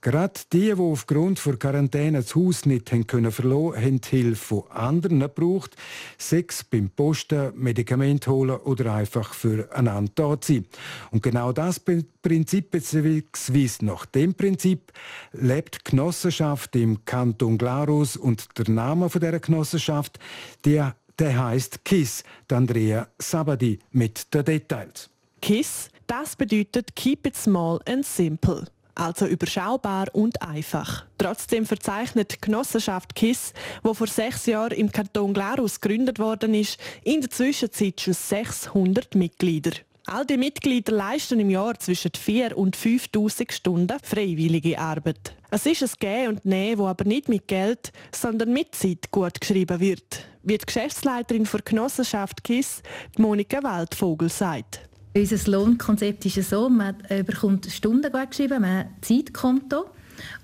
Gerade 0.00 0.40
die, 0.52 0.66
die 0.66 0.72
aufgrund 0.74 1.44
der 1.44 1.56
Quarantäne 1.56 2.22
das 2.22 2.34
Haus 2.34 2.66
nicht 2.66 2.92
haben 2.92 3.06
können 3.06 3.32
verloren 3.32 3.82
haben 3.82 4.00
die 4.00 4.08
Hilfe 4.08 4.36
von 4.36 4.70
anderen 4.70 5.20
gebraucht, 5.20 5.76
sechs 6.16 6.62
beim 6.62 6.90
Posten, 6.90 7.52
Medikamente 7.56 8.30
holen 8.30 8.56
oder 8.56 8.94
einfach 8.94 9.34
füreinander 9.34 10.12
da 10.14 10.38
sein. 10.40 10.66
Und 11.10 11.22
genau 11.22 11.52
das 11.52 11.80
Prinzip, 11.80 12.70
beziehungsweise 12.70 13.84
nach 13.84 14.06
dem 14.06 14.34
Prinzip, 14.34 14.92
lebt 15.32 15.76
die 15.76 15.90
Genossenschaft 15.90 16.76
im 16.76 17.04
Kanton 17.04 17.58
Glarus 17.58 18.16
und 18.16 18.46
der 18.56 18.70
Name 18.70 19.08
dieser 19.08 19.40
Genossenschaft, 19.40 20.18
der, 20.64 20.94
der 21.18 21.44
heißt 21.44 21.84
KISS, 21.84 22.22
Andrea 22.52 23.08
Sabadi 23.18 23.80
mit 23.90 24.32
den 24.32 24.44
Details. 24.44 25.10
KISS, 25.40 25.90
das 26.06 26.36
bedeutet 26.36 26.94
Keep 26.94 27.26
it 27.26 27.36
small 27.36 27.80
and 27.86 28.04
simple 28.04 28.64
also 28.98 29.26
überschaubar 29.26 30.08
und 30.12 30.42
einfach. 30.42 31.06
Trotzdem 31.18 31.66
verzeichnet 31.66 32.32
die 32.32 32.40
Genossenschaft 32.40 33.14
KISS, 33.14 33.52
die 33.84 33.94
vor 33.94 34.06
sechs 34.06 34.46
Jahren 34.46 34.76
im 34.76 34.90
Kanton 34.90 35.34
Glarus 35.34 35.80
gegründet 35.80 36.18
worden 36.18 36.54
ist, 36.54 36.78
in 37.04 37.20
der 37.20 37.30
Zwischenzeit 37.30 38.00
schon 38.00 38.14
600 38.14 39.14
Mitglieder. 39.14 39.72
All 40.06 40.24
die 40.24 40.38
Mitglieder 40.38 40.92
leisten 40.92 41.38
im 41.38 41.50
Jahr 41.50 41.78
zwischen 41.78 42.12
4 42.16 42.56
und 42.56 42.76
5000 42.76 43.52
Stunden 43.52 43.98
freiwillige 44.02 44.78
Arbeit. 44.78 45.34
Es 45.50 45.66
ist 45.66 45.82
ein 45.82 45.90
Gehen 46.00 46.28
und 46.28 46.44
Nehmen, 46.46 46.78
wo 46.78 46.86
aber 46.86 47.04
nicht 47.04 47.28
mit 47.28 47.46
Geld, 47.46 47.92
sondern 48.10 48.52
mit 48.54 48.74
Zeit 48.74 49.10
gut 49.10 49.38
geschrieben 49.38 49.80
wird, 49.80 50.24
wie 50.42 50.56
die 50.56 50.64
Geschäftsleiterin 50.64 51.44
der 51.44 51.60
Genossenschaft 51.60 52.42
KISS, 52.42 52.82
Monika 53.18 53.62
Waldvogel, 53.62 54.30
sagt. 54.30 54.87
Unser 55.18 55.50
Lohnkonzept 55.50 56.26
ist 56.26 56.48
so, 56.48 56.68
man 56.68 56.94
bekommt 57.26 57.66
Stunden 57.66 58.12
gut 58.12 58.30
geschrieben, 58.30 58.62
man 58.62 58.78
hat 58.78 58.86
ein 58.86 58.96
Zeitkonto 59.00 59.86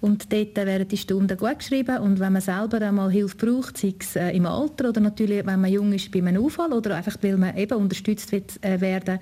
und 0.00 0.32
dort 0.32 0.56
werden 0.56 0.88
die 0.88 0.96
Stunden 0.96 1.36
gut 1.38 1.60
geschrieben 1.60 1.98
und 1.98 2.18
wenn 2.18 2.32
man 2.32 2.42
selber 2.42 2.80
einmal 2.80 3.08
Hilfe 3.12 3.36
braucht, 3.36 3.78
sei 3.78 3.94
es 4.00 4.16
äh, 4.16 4.30
im 4.30 4.46
Alter 4.46 4.88
oder 4.88 5.00
natürlich, 5.00 5.46
wenn 5.46 5.60
man 5.60 5.70
jung 5.70 5.92
ist, 5.92 6.10
bei 6.10 6.18
einem 6.18 6.42
Unfall 6.42 6.72
oder 6.72 6.96
einfach, 6.96 7.16
weil 7.22 7.36
man 7.36 7.56
eben 7.56 7.78
unterstützt 7.78 8.32
wird, 8.32 8.64
äh, 8.64 8.80
werden, 8.80 9.20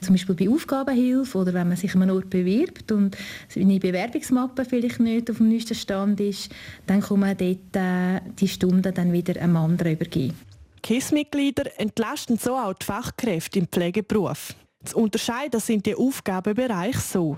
zum 0.00 0.14
Beispiel 0.14 0.34
bei 0.36 0.48
Aufgabenhilfe 0.48 1.36
oder 1.36 1.52
wenn 1.52 1.68
man 1.68 1.76
sich 1.76 1.94
an 1.94 2.10
Ort 2.10 2.30
bewirbt 2.30 2.90
und 2.90 3.14
seine 3.50 3.78
Bewerbungsmappe 3.78 4.64
vielleicht 4.64 5.00
nicht 5.00 5.30
auf 5.30 5.36
dem 5.36 5.50
neuesten 5.50 5.74
Stand 5.74 6.18
ist, 6.20 6.50
dann 6.86 7.02
kann 7.02 7.20
man 7.20 7.36
dort 7.36 7.76
äh, 7.76 8.22
die 8.38 8.48
Stunden 8.48 8.94
dann 8.94 9.12
wieder 9.12 9.38
einem 9.38 9.58
anderen 9.58 9.92
übergeben. 9.92 10.34
KISS-Mitglieder 10.80 11.78
entlasten 11.78 12.38
so 12.38 12.56
auch 12.56 12.72
die 12.72 12.86
Fachkräfte 12.86 13.58
im 13.58 13.68
Pflegeberuf. 13.68 14.54
Zu 14.84 14.98
unterscheiden 14.98 15.60
sind 15.60 15.86
die 15.86 15.94
Aufgabenbereiche 15.94 17.00
so. 17.00 17.36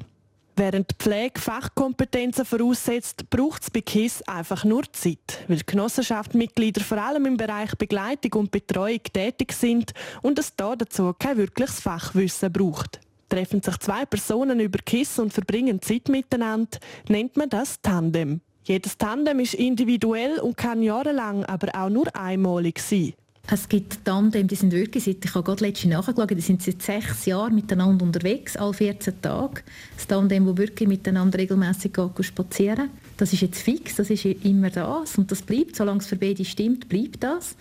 Während 0.58 0.90
die 0.90 0.94
Pflege 0.98 1.38
Fachkompetenzen 1.38 2.46
voraussetzt, 2.46 3.28
braucht 3.28 3.62
es 3.62 3.70
bei 3.70 3.82
KISS 3.82 4.22
einfach 4.22 4.64
nur 4.64 4.90
Zeit, 4.90 5.44
weil 5.48 5.60
Genossenschaftsmitglieder 5.66 6.80
vor 6.82 6.96
allem 6.96 7.26
im 7.26 7.36
Bereich 7.36 7.74
Begleitung 7.76 8.40
und 8.40 8.50
Betreuung 8.50 9.02
tätig 9.12 9.52
sind 9.52 9.92
und 10.22 10.38
es 10.38 10.56
da 10.56 10.74
dazu 10.74 11.14
kein 11.18 11.36
wirkliches 11.36 11.80
Fachwissen 11.80 12.50
braucht. 12.50 13.00
Treffen 13.28 13.60
sich 13.60 13.76
zwei 13.78 14.06
Personen 14.06 14.58
über 14.60 14.78
Kiss 14.78 15.18
und 15.18 15.32
verbringen 15.32 15.82
Zeit 15.82 16.08
miteinander, 16.08 16.78
nennt 17.08 17.36
man 17.36 17.50
das 17.50 17.80
Tandem. 17.82 18.40
Jedes 18.64 18.96
Tandem 18.96 19.40
ist 19.40 19.54
individuell 19.54 20.38
und 20.40 20.56
kann 20.56 20.82
jahrelang 20.82 21.44
aber 21.44 21.68
auch 21.74 21.90
nur 21.90 22.08
einmalig 22.16 22.78
sein. 22.78 23.12
Es 23.48 23.68
gibt 23.68 24.04
Tandem, 24.04 24.48
die 24.48 24.56
sind 24.56 24.72
wirklich 24.72 25.04
seit, 25.04 25.24
ich 25.24 25.32
habe 25.32 25.44
gerade 25.44 25.64
letzte 25.64 25.86
nachgeschaut, 25.86 26.30
die 26.30 26.40
sind 26.40 26.62
seit 26.62 26.82
sechs 26.82 27.26
Jahren 27.26 27.54
miteinander 27.54 28.04
unterwegs, 28.04 28.56
alle 28.56 28.74
14 28.74 29.22
Tage. 29.22 29.62
Das 29.94 30.08
Tandem, 30.08 30.46
das 30.46 30.56
wirklich 30.56 30.88
miteinander 30.88 31.38
regelmäßig 31.38 31.92
spazieren 32.22 32.90
Das 33.16 33.32
ist 33.32 33.42
jetzt 33.42 33.62
fix, 33.62 33.94
das 33.94 34.10
ist 34.10 34.24
immer 34.24 34.70
das 34.70 35.16
und 35.16 35.30
das 35.30 35.42
bleibt, 35.42 35.76
solange 35.76 36.00
es 36.00 36.08
für 36.08 36.16
beide 36.16 36.44
stimmt, 36.44 36.88
bleibt 36.88 37.22
das. 37.22 37.54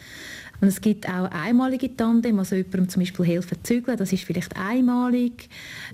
Und 0.59 0.69
es 0.69 0.81
gibt 0.81 1.07
auch 1.07 1.29
einmalige 1.29 1.95
Tandem, 1.95 2.39
also 2.39 2.55
jemandem 2.55 2.89
zum 2.89 3.03
Beispiel 3.03 3.25
helfen 3.25 3.57
zu 3.61 3.75
zügeln, 3.75 3.97
das 3.97 4.11
ist 4.11 4.23
vielleicht 4.23 4.57
einmalig. 4.57 5.49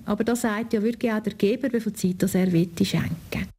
Aber 0.06 0.24
da 0.24 0.38
sagt 0.38 0.72
ja 0.72 0.82
wirklich 0.82 1.12
auch 1.12 1.22
der 1.22 1.34
Geber, 1.34 1.74
wie 1.74 1.82
viel 1.82 1.94
Zeit 1.94 2.16
das 2.20 2.34
er 2.34 2.50
will, 2.54 2.70
schenken 2.82 3.50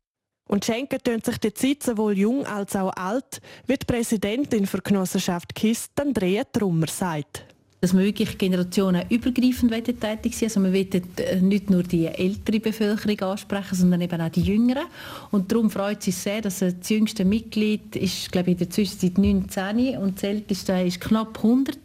und 0.53 0.67
schenken 0.67 0.99
tun 1.03 1.23
sich 1.25 1.39
die 1.39 1.55
Zeit 1.55 1.83
sowohl 1.83 2.19
jung 2.19 2.45
als 2.45 2.77
auch 2.77 2.93
alt, 2.95 3.41
wie 3.67 3.77
die 3.79 3.87
Präsidentin 3.87 4.69
der 4.71 4.81
Genossenschaft 4.83 5.55
KISS, 5.55 5.89
Andrea 5.99 6.45
Trummer, 6.45 6.89
sagt 6.89 7.47
dass 7.81 7.95
wir 7.95 8.05
wirklich 8.05 8.39
generationenübergreifend 8.39 9.73
tätig 10.01 10.37
sein 10.37 10.49
Also 10.49 10.63
wir 10.63 10.73
wollen 10.73 11.03
äh, 11.17 11.41
nicht 11.41 11.69
nur 11.69 11.83
die 11.83 12.07
ältere 12.07 12.61
Bevölkerung 12.61 13.33
ansprechen, 13.33 13.75
sondern 13.75 14.01
eben 14.03 14.21
auch 14.21 14.29
die 14.29 14.43
Jüngeren. 14.43 14.85
Und 15.33 15.51
darum 15.51 15.69
freut 15.69 15.99
es 15.99 16.07
uns 16.07 16.23
sehr, 16.23 16.43
dass 16.43 16.61
das 16.61 16.75
jüngste 16.87 17.25
Mitglied 17.25 17.97
ist, 17.97 18.31
glaube 18.31 18.51
ich, 18.51 18.53
in 18.53 18.59
der 18.59 18.71
Zwischenzeit 18.71 19.19
19 19.19 19.99
und 19.99 20.15
das 20.15 20.23
älteste 20.23 20.75
ist 20.75 21.01
knapp 21.01 21.39
100, 21.39 21.77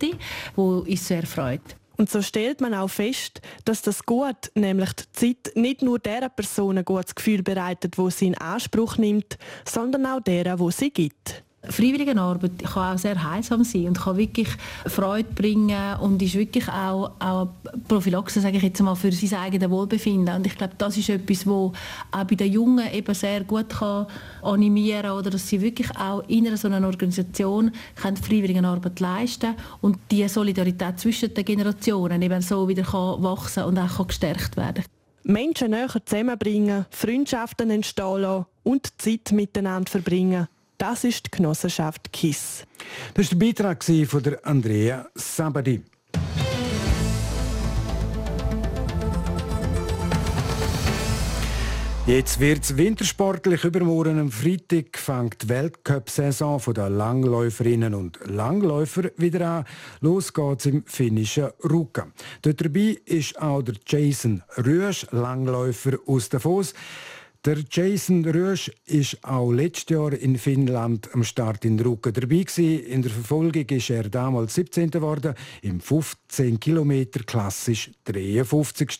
wo 0.55 0.79
uns 0.79 1.07
sehr 1.07 1.25
freut. 1.25 1.76
Und 1.97 2.11
so 2.11 2.21
stellt 2.21 2.61
man 2.61 2.73
auch 2.73 2.89
fest, 2.89 3.41
dass 3.65 3.81
das 3.81 4.05
Gut, 4.05 4.51
nämlich 4.53 4.91
die 4.93 5.11
Zeit, 5.11 5.55
nicht 5.55 5.81
nur 5.81 5.99
der 5.99 6.29
Person 6.29 6.77
ein 6.77 6.85
gutes 6.85 7.15
Gefühl 7.15 7.41
bereitet, 7.41 7.97
wo 7.97 8.09
sie 8.09 8.27
in 8.27 8.37
Anspruch 8.37 8.97
nimmt, 8.97 9.37
sondern 9.67 10.05
auch 10.05 10.21
der, 10.21 10.59
wo 10.59 10.69
sie 10.69 10.91
gibt. 10.91 11.43
Freiwilligenarbeit 11.63 12.63
kann 12.63 12.95
auch 12.95 12.99
sehr 12.99 13.21
heilsam 13.23 13.63
sein 13.63 13.87
und 13.87 13.99
kann 13.99 14.17
wirklich 14.17 14.47
Freude 14.85 15.29
bringen 15.33 15.97
und 15.99 16.21
ist 16.21 16.35
wirklich 16.35 16.67
auch, 16.69 17.11
auch 17.19 17.49
Prophylaxe, 17.87 18.39
sage 18.41 18.57
ich 18.57 18.63
jetzt 18.63 18.81
mal, 18.81 18.95
für 18.95 19.11
sein 19.11 19.39
eigenes 19.39 19.69
Wohlbefinden. 19.69 20.35
Und 20.35 20.45
ich 20.45 20.57
glaube, 20.57 20.73
das 20.77 20.97
ist 20.97 21.09
etwas, 21.09 21.45
wo 21.45 21.73
auch 22.11 22.23
bei 22.23 22.35
den 22.35 22.51
Jungen 22.51 22.91
eben 22.93 23.13
sehr 23.13 23.43
gut 23.43 23.69
kann 23.69 24.07
animieren 24.43 25.11
oder 25.11 25.29
dass 25.29 25.47
sie 25.47 25.61
wirklich 25.61 25.89
auch 25.97 26.23
in 26.27 26.47
einer 26.47 26.57
so 26.57 26.67
einer 26.67 26.85
Organisation 26.87 27.71
können 27.95 28.17
Freiwilligenarbeit 28.17 28.99
leisten 28.99 29.55
und 29.81 29.97
die 30.11 30.27
Solidarität 30.27 30.99
zwischen 30.99 31.33
den 31.33 31.43
Generationen 31.43 32.21
eben 32.21 32.41
so 32.41 32.67
wieder 32.67 32.83
kann 32.83 33.23
wachsen 33.23 33.63
und 33.63 33.77
auch 33.77 33.97
kann 33.97 34.07
gestärkt 34.07 34.57
werden. 34.57 34.83
Menschen 35.23 35.71
näher 35.71 35.89
zusammenbringen, 36.05 36.85
Freundschaften 36.89 37.69
entstehen 37.69 38.21
lassen 38.21 38.45
und 38.63 39.01
Zeit 39.01 39.31
miteinander 39.33 39.91
verbringen. 39.91 40.47
Das 40.77 41.03
ist 41.03 41.25
die 41.25 41.31
Genossenschaft 41.31 42.13
KISS. 42.13 42.63
Das 43.15 43.31
war 43.31 43.39
der 43.39 43.45
Beitrag 43.45 43.83
von 43.83 44.35
Andrea 44.43 45.07
Sabadi. 45.15 45.81
Jetzt 52.05 52.39
wird 52.39 52.63
es 52.63 52.77
wintersportlich. 52.77 53.63
Übermorgen 53.65 54.19
am 54.19 54.31
Freitag 54.31 54.97
fängt 54.97 55.41
die 55.41 55.49
Weltcup-Saison 55.49 56.61
der 56.73 56.89
Langläuferinnen 56.89 57.95
und 57.95 58.19
Langläufer 58.25 59.09
wieder 59.17 59.49
an. 59.49 59.65
Los 60.01 60.31
geht's 60.31 60.67
im 60.67 60.85
finnischen 60.85 61.49
Ruka. 61.69 62.07
Dort 62.43 62.63
dabei 62.63 62.97
ist 63.03 63.41
auch 63.41 63.63
der 63.63 63.75
Jason 63.85 64.43
Rüsch, 64.57 65.07
Langläufer 65.11 65.97
aus 66.05 66.29
Davos. 66.29 66.73
Der 67.47 67.63
Jason 67.71 68.25
Rösch 68.25 68.69
ist 68.87 69.23
auch 69.23 69.53
letztes 69.53 69.95
Jahr 69.95 70.11
in 70.11 70.37
Finnland 70.37 71.07
am 71.13 71.23
Start 71.23 71.63
in 71.63 71.79
Ruka 71.79 72.11
dabei 72.11 72.43
gewesen. 72.43 72.85
In 72.85 73.03
der 73.03 73.11
Verfolgung 73.11 73.63
ist 73.69 73.89
er 73.89 74.09
damals 74.09 74.55
17. 74.55 74.91
geworden, 74.91 75.33
im 75.61 75.79
15 75.79 76.59
Kilometer 76.59 77.21
klassisch 77.23 77.89
53. 78.03 78.99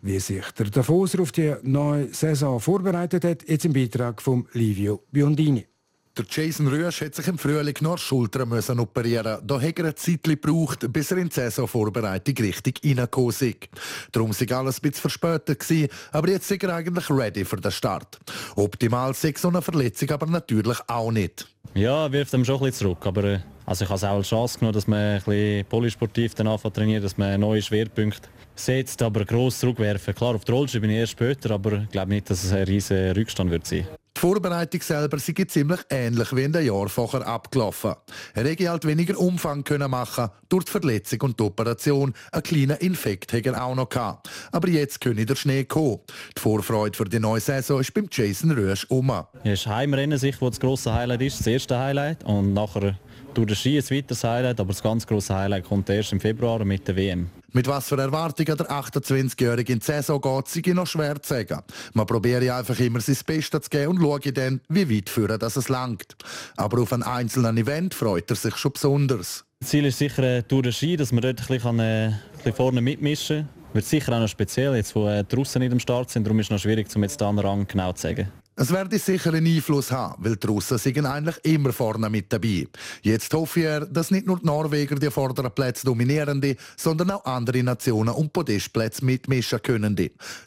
Wie 0.00 0.18
sich 0.20 0.50
der 0.52 0.70
Davoser 0.70 1.20
auf 1.20 1.32
die 1.32 1.54
neue 1.64 2.14
Saison 2.14 2.58
vorbereitet 2.60 3.24
hat, 3.24 3.46
jetzt 3.46 3.66
im 3.66 3.74
Beitrag 3.74 4.22
von 4.22 4.48
Livio 4.54 5.02
Biondini. 5.12 5.66
Der 6.14 6.26
Jason 6.28 6.68
Rüsch 6.68 7.00
hat 7.00 7.14
sich 7.14 7.26
im 7.26 7.38
Frühling 7.38 7.74
noch 7.80 7.96
Schultern 7.96 8.50
müssen 8.50 8.78
operieren. 8.78 9.38
Da 9.46 9.58
hat 9.58 9.78
er 9.78 9.86
ein 9.86 9.96
Zeit 9.96 10.24
gebraucht, 10.24 10.92
bis 10.92 11.10
er 11.10 11.16
in 11.16 11.30
die 11.30 11.34
Saisonvorbereitung 11.34 12.34
richtig 12.36 12.80
reingekommen 12.84 13.30
ist. 13.30 13.68
Darum 14.12 14.30
war 14.30 14.58
alles 14.58 14.76
ein 14.76 14.82
bisschen 14.82 15.00
verspätet, 15.00 15.60
gewesen, 15.60 15.88
aber 16.10 16.28
jetzt 16.28 16.50
ist 16.50 16.62
er 16.62 16.74
eigentlich 16.74 17.08
ready 17.08 17.46
für 17.46 17.56
den 17.56 17.72
Start. 17.72 18.20
Optimal 18.56 19.14
sei 19.14 19.32
so 19.38 19.48
eine 19.48 19.62
Verletzung 19.62 20.10
aber 20.10 20.26
natürlich 20.26 20.78
auch 20.86 21.10
nicht. 21.10 21.51
Ja, 21.74 22.10
wirft 22.12 22.34
ihm 22.34 22.44
schon 22.44 22.56
ein 22.56 22.60
bisschen 22.60 22.86
zurück, 22.86 23.06
aber 23.06 23.24
äh, 23.24 23.38
also 23.64 23.84
ich 23.84 23.90
habe 23.90 23.96
es 23.96 24.04
auch 24.04 24.16
als 24.16 24.28
Chance 24.28 24.58
genommen, 24.58 24.74
dass 24.74 24.86
man 24.86 24.98
ein 24.98 25.22
bisschen 25.22 25.64
polysportiv 25.66 26.34
dann 26.34 26.58
trainiert, 26.72 27.04
dass 27.04 27.16
man 27.16 27.40
neue 27.40 27.62
Schwerpunkte 27.62 28.28
setzt, 28.54 29.00
aber 29.02 29.24
gross 29.24 29.60
zurückwerfen. 29.60 30.14
Klar, 30.14 30.34
auf 30.34 30.44
der 30.44 30.54
Rollstuhl 30.54 30.80
bin 30.80 30.90
ich 30.90 30.98
erst 30.98 31.12
später, 31.12 31.52
aber 31.52 31.82
ich 31.82 31.88
glaube 31.88 32.10
nicht, 32.10 32.28
dass 32.28 32.44
es 32.44 32.52
ein 32.52 32.64
riesiger 32.64 33.16
Rückstand 33.16 33.50
wird 33.50 33.66
sein. 33.66 33.86
Die 34.14 34.20
Vorbereitung 34.20 34.82
selber 34.82 35.18
sei 35.18 35.32
ziemlich 35.48 35.80
ähnlich 35.90 36.36
wie 36.36 36.44
in 36.44 36.52
den 36.52 36.66
Jahren 36.66 36.88
vorher 36.88 37.26
abgelaufen. 37.26 37.94
Er 38.34 38.44
hätte 38.44 38.68
halt 38.68 38.86
weniger 38.86 39.18
Umfang 39.18 39.64
können 39.64 39.90
machen 39.90 40.28
durch 40.48 40.64
die 40.66 40.70
Verletzung 40.70 41.22
und 41.22 41.40
die 41.40 41.44
Operation. 41.44 42.14
Einen 42.30 42.42
kleinen 42.42 42.76
Infekt 42.76 43.32
hätte 43.32 43.48
er 43.48 43.64
auch 43.64 43.74
noch 43.74 43.88
gehabt. 43.88 44.28
Aber 44.52 44.68
jetzt 44.68 45.00
könne 45.00 45.26
der 45.26 45.34
Schnee 45.34 45.64
kommen. 45.64 46.00
Die 46.36 46.40
Vorfreude 46.40 46.96
für 46.96 47.06
die 47.06 47.18
neue 47.18 47.40
Saison 47.40 47.80
ist 47.80 47.94
beim 47.94 48.06
Jason 48.12 48.52
Rösch 48.52 48.84
um. 48.90 49.10
Es 49.42 49.60
ist 49.60 49.66
Heimrennen, 49.66 50.18
sich, 50.18 50.40
wo 50.40 50.50
das 50.50 50.60
grosse 50.60 50.92
Highlight 50.92 51.22
ist, 51.22 51.40
das 51.40 51.46
erste 51.52 51.78
Highlight. 51.78 52.24
Und 52.24 52.54
nachher 52.54 52.96
durch 53.34 53.46
den 53.46 53.56
Ski 53.56 53.78
ein 53.78 53.90
weiteres 53.90 54.24
Highlight, 54.24 54.60
aber 54.60 54.72
das 54.72 54.82
ganz 54.82 55.06
grosse 55.06 55.34
Highlight 55.34 55.64
kommt 55.64 55.88
erst 55.88 56.12
im 56.12 56.20
Februar 56.20 56.64
mit 56.64 56.86
der 56.86 56.96
WM. 56.96 57.30
Mit 57.52 57.66
was 57.66 57.88
für 57.88 57.98
Erwartungen 57.98 58.56
der 58.56 58.70
28-Jährige 58.70 59.74
in 59.74 59.78
die 59.78 59.84
Saison 59.84 60.20
geht, 60.20 60.48
sei 60.48 60.72
noch 60.72 60.86
schwer 60.86 61.20
zu 61.20 61.34
sagen. 61.34 61.60
Man 61.92 62.06
probiert 62.06 62.48
einfach 62.48 62.78
immer 62.80 63.00
sein 63.00 63.16
Bestes 63.26 63.62
zu 63.62 63.70
geben 63.70 63.98
und 63.98 64.00
schaue 64.00 64.32
dann, 64.32 64.60
wie 64.68 64.96
weit 64.96 65.10
führen 65.10 65.38
dass 65.38 65.56
es 65.56 65.68
langt. 65.68 66.16
Aber 66.56 66.80
auf 66.80 66.92
ein 66.92 67.02
einzelnen 67.02 67.56
Event 67.58 67.94
freut 67.94 68.30
er 68.30 68.36
sich 68.36 68.56
schon 68.56 68.72
besonders. 68.72 69.44
Das 69.60 69.68
Ziel 69.68 69.84
ist 69.84 69.98
sicher 69.98 70.22
äh, 70.22 70.42
durch 70.42 70.62
den 70.62 70.72
Ski, 70.72 70.96
dass 70.96 71.12
man 71.12 71.22
dort 71.22 71.40
ein 71.40 71.46
bisschen, 71.46 71.78
äh, 71.78 72.06
ein 72.06 72.20
bisschen 72.36 72.54
vorne 72.54 72.80
mitmischen 72.80 73.38
kann. 73.40 73.74
Wird 73.74 73.84
sicher 73.84 74.12
auch 74.12 74.20
noch 74.20 74.28
speziell, 74.28 74.74
jetzt 74.74 74.94
wo 74.94 75.08
äh, 75.08 75.24
die 75.24 75.36
Russen 75.36 75.60
nicht 75.60 75.72
am 75.72 75.80
Start 75.80 76.10
sind, 76.10 76.24
darum 76.24 76.38
ist 76.40 76.46
es 76.46 76.50
noch 76.50 76.58
schwierig, 76.58 76.88
um 76.94 77.02
jetzt 77.02 77.20
den 77.20 77.38
Rang 77.38 77.66
genau 77.66 77.92
zu 77.92 78.02
sagen. 78.02 78.28
Es 78.54 78.70
werde 78.70 78.98
sicher 78.98 79.32
einen 79.32 79.46
Einfluss 79.46 79.90
haben, 79.90 80.22
weil 80.22 80.36
die 80.36 80.46
Russen 80.46 80.76
sind 80.76 81.06
eigentlich 81.06 81.36
immer 81.42 81.72
vorne 81.72 82.10
mit 82.10 82.30
dabei. 82.30 82.68
Jetzt 83.00 83.32
hoffe 83.32 83.60
ich, 83.60 83.92
dass 83.92 84.10
nicht 84.10 84.26
nur 84.26 84.40
die 84.40 84.46
Norweger 84.46 84.96
die 84.96 85.10
vorderen 85.10 85.50
Plätze 85.52 85.86
dominieren, 85.86 86.44
sondern 86.76 87.12
auch 87.12 87.24
andere 87.24 87.62
Nationen 87.62 88.10
um 88.14 88.28
Podestplätze 88.28 89.06
mitmischen 89.06 89.62
können. 89.62 89.98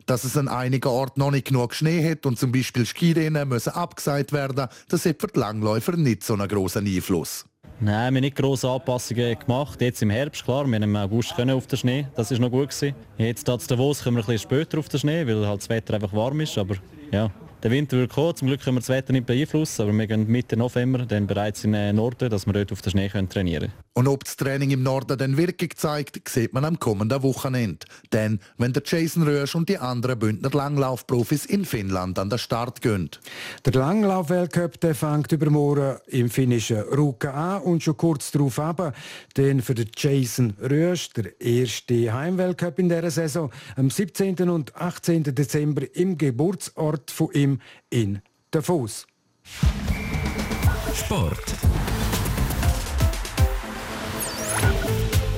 Dass 0.06 0.24
es 0.24 0.38
an 0.38 0.48
einigen 0.48 0.88
Orten 0.88 1.20
noch 1.20 1.32
nicht 1.32 1.48
genug 1.48 1.74
Schnee 1.74 2.08
hat 2.08 2.28
und 2.28 2.38
zum 2.38 2.52
Beispiel 2.52 2.86
Skirennen 2.86 3.50
müssen 3.50 3.74
abgesagt 3.74 4.34
werden, 4.34 4.68
das 4.88 5.06
hat 5.06 5.20
für 5.20 5.28
die 5.28 5.40
Langläufer 5.40 5.98
nicht 5.98 6.24
so 6.24 6.34
einen 6.34 6.48
grossen 6.48 6.86
Einfluss. 6.86 7.46
Nein, 7.80 8.14
wir 8.14 8.20
haben 8.20 8.22
nicht 8.22 8.36
grosse 8.38 8.70
Anpassungen 8.70 9.38
gemacht. 9.40 9.82
Jetzt 9.82 10.04
im 10.04 10.12
Herbst, 10.12 10.46
klar, 10.46 10.66
wir 10.68 10.76
haben 10.76 10.84
im 10.84 10.96
August 10.96 11.36
können 11.36 11.56
auf 11.56 11.66
den 11.66 11.78
Schnee, 11.78 12.08
das 12.16 12.30
ist 12.30 12.40
noch 12.40 12.52
gut 12.52 12.70
gewesen. 12.70 12.96
Jetzt 13.18 13.50
als 13.50 13.66
Davos 13.66 14.04
kommen 14.04 14.18
wir 14.18 14.24
ein 14.24 14.28
bisschen 14.28 14.48
später 14.48 14.78
auf 14.78 14.90
den 14.90 15.00
Schnee, 15.00 15.26
weil 15.26 15.46
halt 15.48 15.62
das 15.62 15.70
Wetter 15.70 15.96
einfach 15.96 16.14
warm 16.14 16.40
ist, 16.40 16.58
aber 16.58 16.76
ja, 17.12 17.32
der 17.66 17.72
Winter 17.72 17.98
wird 17.98 18.14
kommen. 18.14 18.36
Zum 18.36 18.48
Glück 18.48 18.62
können 18.62 18.76
wir 18.76 18.82
das 18.82 18.90
Wetter 18.90 19.12
nicht 19.12 19.26
beeinflussen, 19.26 19.82
aber 19.82 19.92
wir 19.92 20.06
gehen 20.06 20.28
Mitte 20.28 20.56
November 20.56 21.00
dann 21.00 21.26
bereits 21.26 21.64
in 21.64 21.72
den 21.72 21.96
Norden, 21.96 22.30
dass 22.30 22.46
wir 22.46 22.54
dort 22.54 22.72
auf 22.72 22.84
den 22.84 22.92
Schnee 22.92 23.10
können 23.10 23.28
trainieren 23.28 23.72
können. 23.72 23.86
Und 23.98 24.08
ob 24.08 24.24
das 24.24 24.36
Training 24.36 24.70
im 24.72 24.84
Norden 24.84 25.18
dann 25.18 25.36
Wirkung 25.36 25.70
zeigt, 25.76 26.30
sieht 26.30 26.54
man 26.54 26.64
am 26.64 26.78
kommenden 26.78 27.24
Wochenende. 27.24 27.88
Denn 28.14 28.40
wenn 28.58 28.74
der 28.74 28.84
Jason 28.86 29.24
Rösch 29.24 29.56
und 29.56 29.68
die 29.68 29.80
anderen 29.80 30.20
Bündner 30.20 30.52
Langlaufprofis 30.52 31.46
in 31.46 31.66
Finnland 31.66 32.20
an 32.20 32.30
den 32.30 32.38
Start 32.38 32.82
gehen. 32.82 33.10
Der 33.66 33.74
Langlauf-Weltcup 33.74 34.78
fängt 34.94 35.32
übermorgen 35.32 35.98
im 36.08 36.30
finnischen 36.30 36.82
Ruka 36.82 37.32
an 37.32 37.62
und 37.64 37.82
schon 37.82 37.98
kurz 37.98 38.30
darauf 38.32 38.60
ab, 38.60 38.96
denn 39.38 39.62
für 39.62 39.74
den 39.74 39.90
Jason 39.96 40.54
Rösch, 40.62 41.10
der 41.14 41.42
erste 41.42 42.14
Heimweltcup 42.14 42.78
in 42.78 42.90
dieser 42.90 43.10
Saison, 43.10 43.50
am 43.76 43.90
17. 43.90 44.50
und 44.50 44.76
18. 44.76 45.24
Dezember 45.24 45.84
im 45.96 46.18
Geburtsort 46.18 47.10
von 47.10 47.32
ihm 47.34 47.55
in 47.90 48.22
Davos. 48.52 49.06
Sport. 50.94 51.56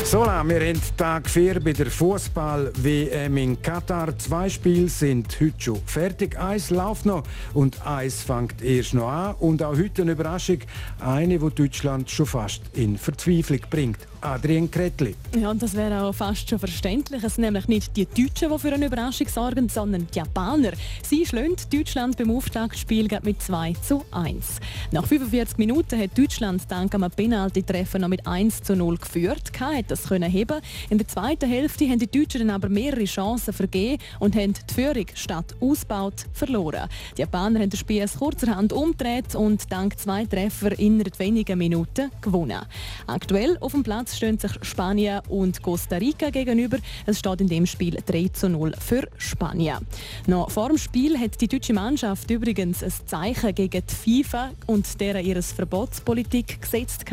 So, 0.09 0.19
wir 0.25 0.31
haben 0.65 0.81
Tag 0.95 1.29
4 1.29 1.59
bei 1.59 1.73
der 1.73 1.87
Fußball-WM 1.87 3.35
in 3.35 3.61
Katar. 3.61 4.17
Zwei 4.17 4.47
Spiele 4.47 4.87
sind 4.87 5.37
heute 5.41 5.59
schon 5.59 5.81
fertig. 5.85 6.39
Eins 6.39 6.69
läuft 6.69 7.05
noch 7.05 7.23
und 7.53 7.85
eins 7.85 8.21
fängt 8.21 8.61
erst 8.61 8.93
noch 8.93 9.09
an. 9.09 9.35
Und 9.39 9.61
auch 9.61 9.75
heute 9.75 10.03
eine 10.03 10.13
Überraschung, 10.13 10.59
eine, 11.01 11.37
die 11.37 11.49
Deutschland 11.49 12.09
schon 12.09 12.25
fast 12.25 12.61
in 12.73 12.97
Verzweiflung 12.97 13.59
bringt. 13.69 14.07
Adrien 14.21 14.69
Kretli. 14.69 15.15
Ja, 15.39 15.51
und 15.51 15.61
das 15.61 15.75
wäre 15.75 16.03
auch 16.03 16.13
fast 16.13 16.49
schon 16.49 16.59
verständlich. 16.59 17.23
Es 17.23 17.35
sind 17.35 17.43
nämlich 17.43 17.67
nicht 17.67 17.95
die 17.95 18.05
Deutschen, 18.05 18.51
die 18.51 18.59
für 18.59 18.73
eine 18.73 18.85
Überraschung 18.85 19.27
sorgen, 19.27 19.69
sondern 19.69 20.07
die 20.11 20.17
Japaner. 20.17 20.71
Sie 21.03 21.25
schlönt 21.25 21.71
Deutschland 21.73 22.17
beim 22.17 22.31
Auftaktspiel 22.31 23.07
mit 23.23 23.41
2 23.41 23.73
zu 23.73 24.03
1. 24.11 24.59
Nach 24.91 25.05
45 25.05 25.57
Minuten 25.57 25.99
hat 25.99 26.17
Deutschland 26.17 26.63
dank 26.69 26.93
einem 26.95 27.11
Penalty-Treffen 27.11 28.01
noch 28.01 28.07
mit 28.07 28.25
1 28.25 28.63
zu 28.63 28.75
0 28.75 28.97
geführt. 28.97 29.53
Kein 29.53 29.77
hat 29.77 29.91
das 29.91 30.03
können 30.03 30.29
heben. 30.29 30.61
In 30.89 30.97
der 30.97 31.07
zweiten 31.07 31.49
Hälfte 31.49 31.87
haben 31.87 31.99
die 31.99 32.09
Deutschen 32.09 32.39
dann 32.39 32.49
aber 32.49 32.69
mehrere 32.69 33.05
Chancen 33.05 33.53
vergeben 33.53 34.01
und 34.19 34.35
haben 34.35 34.53
die 34.53 34.73
Führung 34.73 35.05
statt 35.13 35.55
ausbaut 35.59 36.25
verloren. 36.33 36.89
Die 37.17 37.21
Japaner 37.21 37.59
haben 37.59 37.69
das 37.69 37.79
Spiel 37.79 38.05
kurzerhand 38.17 38.73
umgedreht 38.73 39.35
und 39.35 39.71
dank 39.71 39.99
zwei 39.99 40.25
Treffer 40.25 40.77
innerhalb 40.79 41.19
weniger 41.19 41.55
Minuten 41.55 42.11
gewonnen. 42.21 42.61
Aktuell 43.05 43.57
auf 43.59 43.71
dem 43.73 43.83
Platz 43.83 44.06
stehen 44.15 44.37
sich 44.37 44.51
Spanien 44.61 45.21
und 45.29 45.61
Costa 45.61 45.97
Rica 45.97 46.29
gegenüber. 46.29 46.77
Es 47.05 47.19
steht 47.19 47.41
in 47.41 47.47
dem 47.47 47.65
Spiel 47.65 47.97
3 48.05 48.29
zu 48.29 48.49
0 48.49 48.73
für 48.79 49.07
Spanien. 49.17 49.85
Noch 50.27 50.51
vor 50.51 50.69
dem 50.69 50.77
Spiel 50.77 51.19
hat 51.19 51.41
die 51.41 51.47
deutsche 51.47 51.73
Mannschaft 51.73 52.29
übrigens 52.29 52.83
ein 52.83 52.93
Zeichen 53.05 53.55
gegen 53.55 53.83
die 53.85 54.21
FIFA 54.21 54.51
und 54.65 54.99
deren 55.01 55.25
ihres 55.25 55.51
Verbotspolitik 55.51 56.61
gesetzt. 56.61 57.05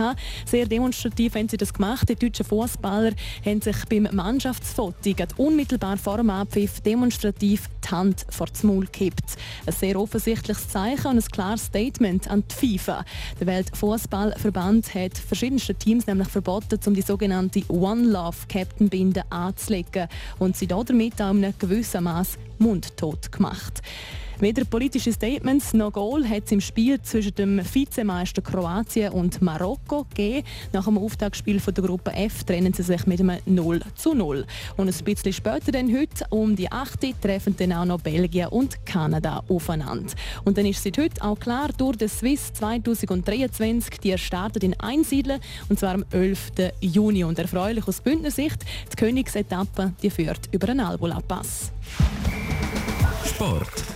Sehr 0.47 0.67
demonstrativ 0.67 1.35
haben 1.35 1.49
sie 1.49 1.57
das 1.57 1.73
gemacht. 1.73 2.09
Die 2.09 2.17
deutschen 2.17 2.45
Fußballer 2.45 3.13
haben 3.45 3.61
sich 3.61 3.77
beim 3.89 4.09
Mannschaftsfoto 4.13 4.95
unmittelbar 5.37 5.97
vor 5.97 6.19
dem 6.19 6.31
Abpfiff 6.31 6.81
demonstrativ 6.81 7.69
die 7.85 7.91
Hand 7.91 8.27
vor 8.31 8.47
das 8.47 8.63
Maul 8.63 8.87
gekippt. 8.87 9.37
Ein 9.67 9.73
sehr 9.73 9.99
offensichtliches 9.99 10.69
Zeichen 10.69 11.07
und 11.07 11.19
ein 11.19 11.31
klares 11.31 11.67
Statement 11.67 12.31
an 12.31 12.45
die 12.49 12.79
FIFA. 12.79 13.05
Der 13.41 13.47
Weltfußballverband 13.47 14.95
hat 14.95 15.19
verschiedenste 15.19 15.75
Teams 15.75 16.07
nämlich 16.07 16.29
verboten, 16.29 16.81
um 16.87 16.95
die 16.95 17.03
sogenannte 17.03 17.63
One 17.69 18.03
Love 18.03 18.37
Captain 18.49 18.89
Binde 18.89 19.23
anzulegen 19.31 20.09
und 20.39 20.57
sie 20.57 20.67
damit 20.67 21.21
auch 21.21 21.31
in 21.31 21.45
einem 21.45 21.55
gewissen 21.59 22.05
Maß 22.05 22.39
mundtot 22.59 23.31
gemacht. 23.33 23.83
Weder 24.41 24.65
politische 24.65 25.13
Statements 25.13 25.73
noch 25.73 25.93
Goal 25.93 26.29
hat 26.29 26.45
es 26.47 26.53
im 26.53 26.61
Spiel 26.61 27.01
zwischen 27.03 27.35
dem 27.35 27.61
Vizemeister 27.65 28.43
Kroatien 28.43 29.13
und 29.13 29.41
Marokko 29.41 30.05
gegeben. 30.05 30.47
Nach 30.73 30.85
dem 30.85 30.99
Auftaktspiel 30.99 31.61
von 31.61 31.75
der 31.75 31.85
Gruppe 31.85 32.13
F 32.13 32.45
trennen 32.45 32.73
sie 32.73 32.83
sich 32.83 33.07
mit 33.07 33.21
einem 33.21 33.39
0 33.47 33.81
zu 33.95 34.15
0. 34.15 34.45
Und 34.77 34.89
ein 34.89 35.05
bisschen 35.05 35.33
später 35.33 35.73
dann 35.73 35.93
heute, 35.97 36.25
um 36.31 36.57
die 36.57 36.71
8. 36.71 37.21
treffen 37.21 37.57
dann 37.57 37.73
auch 37.73 37.85
noch 37.85 38.01
Belgien 38.01 38.49
und 38.49 38.85
Kanada 38.85 39.43
aufeinander. 39.49 40.13
Und 40.45 40.59
dann 40.59 40.67
ist 40.67 40.83
seit 40.83 40.99
heute 40.99 41.23
auch 41.23 41.39
klar, 41.39 41.71
durch 41.77 41.97
den 41.97 42.09
Swiss 42.09 42.53
2023, 42.55 44.01
die 44.01 44.19
startet 44.19 44.65
in 44.65 44.79
Einsiedeln, 44.81 45.41
und 45.69 45.79
zwar 45.79 45.95
am 45.95 46.05
11. 46.11 46.53
Juni. 46.81 47.25
Und 47.25 47.39
erfreulich 47.39 47.87
aus 47.87 48.01
Bündnersicht, 48.01 48.65
die 48.93 48.97
Königsetappe 48.97 49.93
die 50.03 50.11
führt 50.11 50.49
über 50.53 50.69
einen 50.69 50.81
Albula-Pass. 50.81 51.71
Sport. 53.27 53.94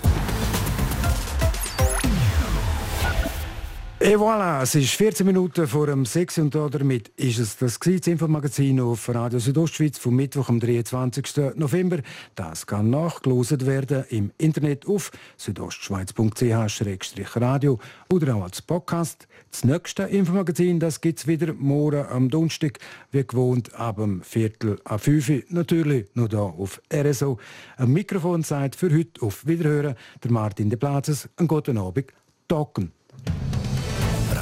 Et 4.00 4.16
voilà, 4.16 4.62
es 4.62 4.76
ist 4.76 4.94
14 4.94 5.26
Minuten 5.26 5.66
vor 5.66 5.88
dem 5.88 6.04
6 6.04 6.38
und 6.38 6.54
damit 6.54 7.08
ist 7.16 7.40
es 7.40 7.56
das 7.56 7.78
Infomagazin 7.78 8.78
auf 8.78 9.08
Radio 9.08 9.40
Südostschweiz 9.40 9.98
vom 9.98 10.14
Mittwoch, 10.14 10.48
am 10.48 10.61
23. 10.61 11.56
November. 11.56 11.98
Das 12.37 12.64
kann 12.64 12.90
nachgelost 12.90 13.66
werden 13.66 14.04
im 14.11 14.30
Internet 14.38 14.87
auf 14.87 15.11
südostschweiz.ch-radio 15.37 17.80
oder 18.12 18.37
auch 18.37 18.44
als 18.44 18.62
Podcast. 18.62 19.26
Das 19.50 19.64
nächste 19.64 20.04
Infomagazin 20.04 20.78
gibt 20.78 21.18
es 21.18 21.26
wieder 21.26 21.52
morgen 21.52 22.06
am 22.06 22.30
Donnerstag, 22.30 22.78
wie 23.11 23.26
gewohnt, 23.26 23.74
ab 23.74 23.96
dem 23.96 24.22
Viertel 24.22 24.78
ab 24.84 25.00
5 25.00 25.28
Uhr. 25.28 25.42
Natürlich 25.48 26.06
nur 26.14 26.28
hier 26.28 26.38
auf 26.38 26.80
RSO. 26.94 27.38
Ein 27.76 27.92
Mikrofon 27.92 28.44
sagt 28.44 28.76
für 28.76 28.96
heute 28.96 29.20
auf 29.22 29.44
Wiederhören 29.44 29.96
der 30.22 30.30
Martin 30.30 30.70
de 30.70 30.78
Plazes. 30.78 31.28
Einen 31.37 31.48
guten 31.48 31.78
Abend. 31.78 32.12
Talken. 32.46 32.92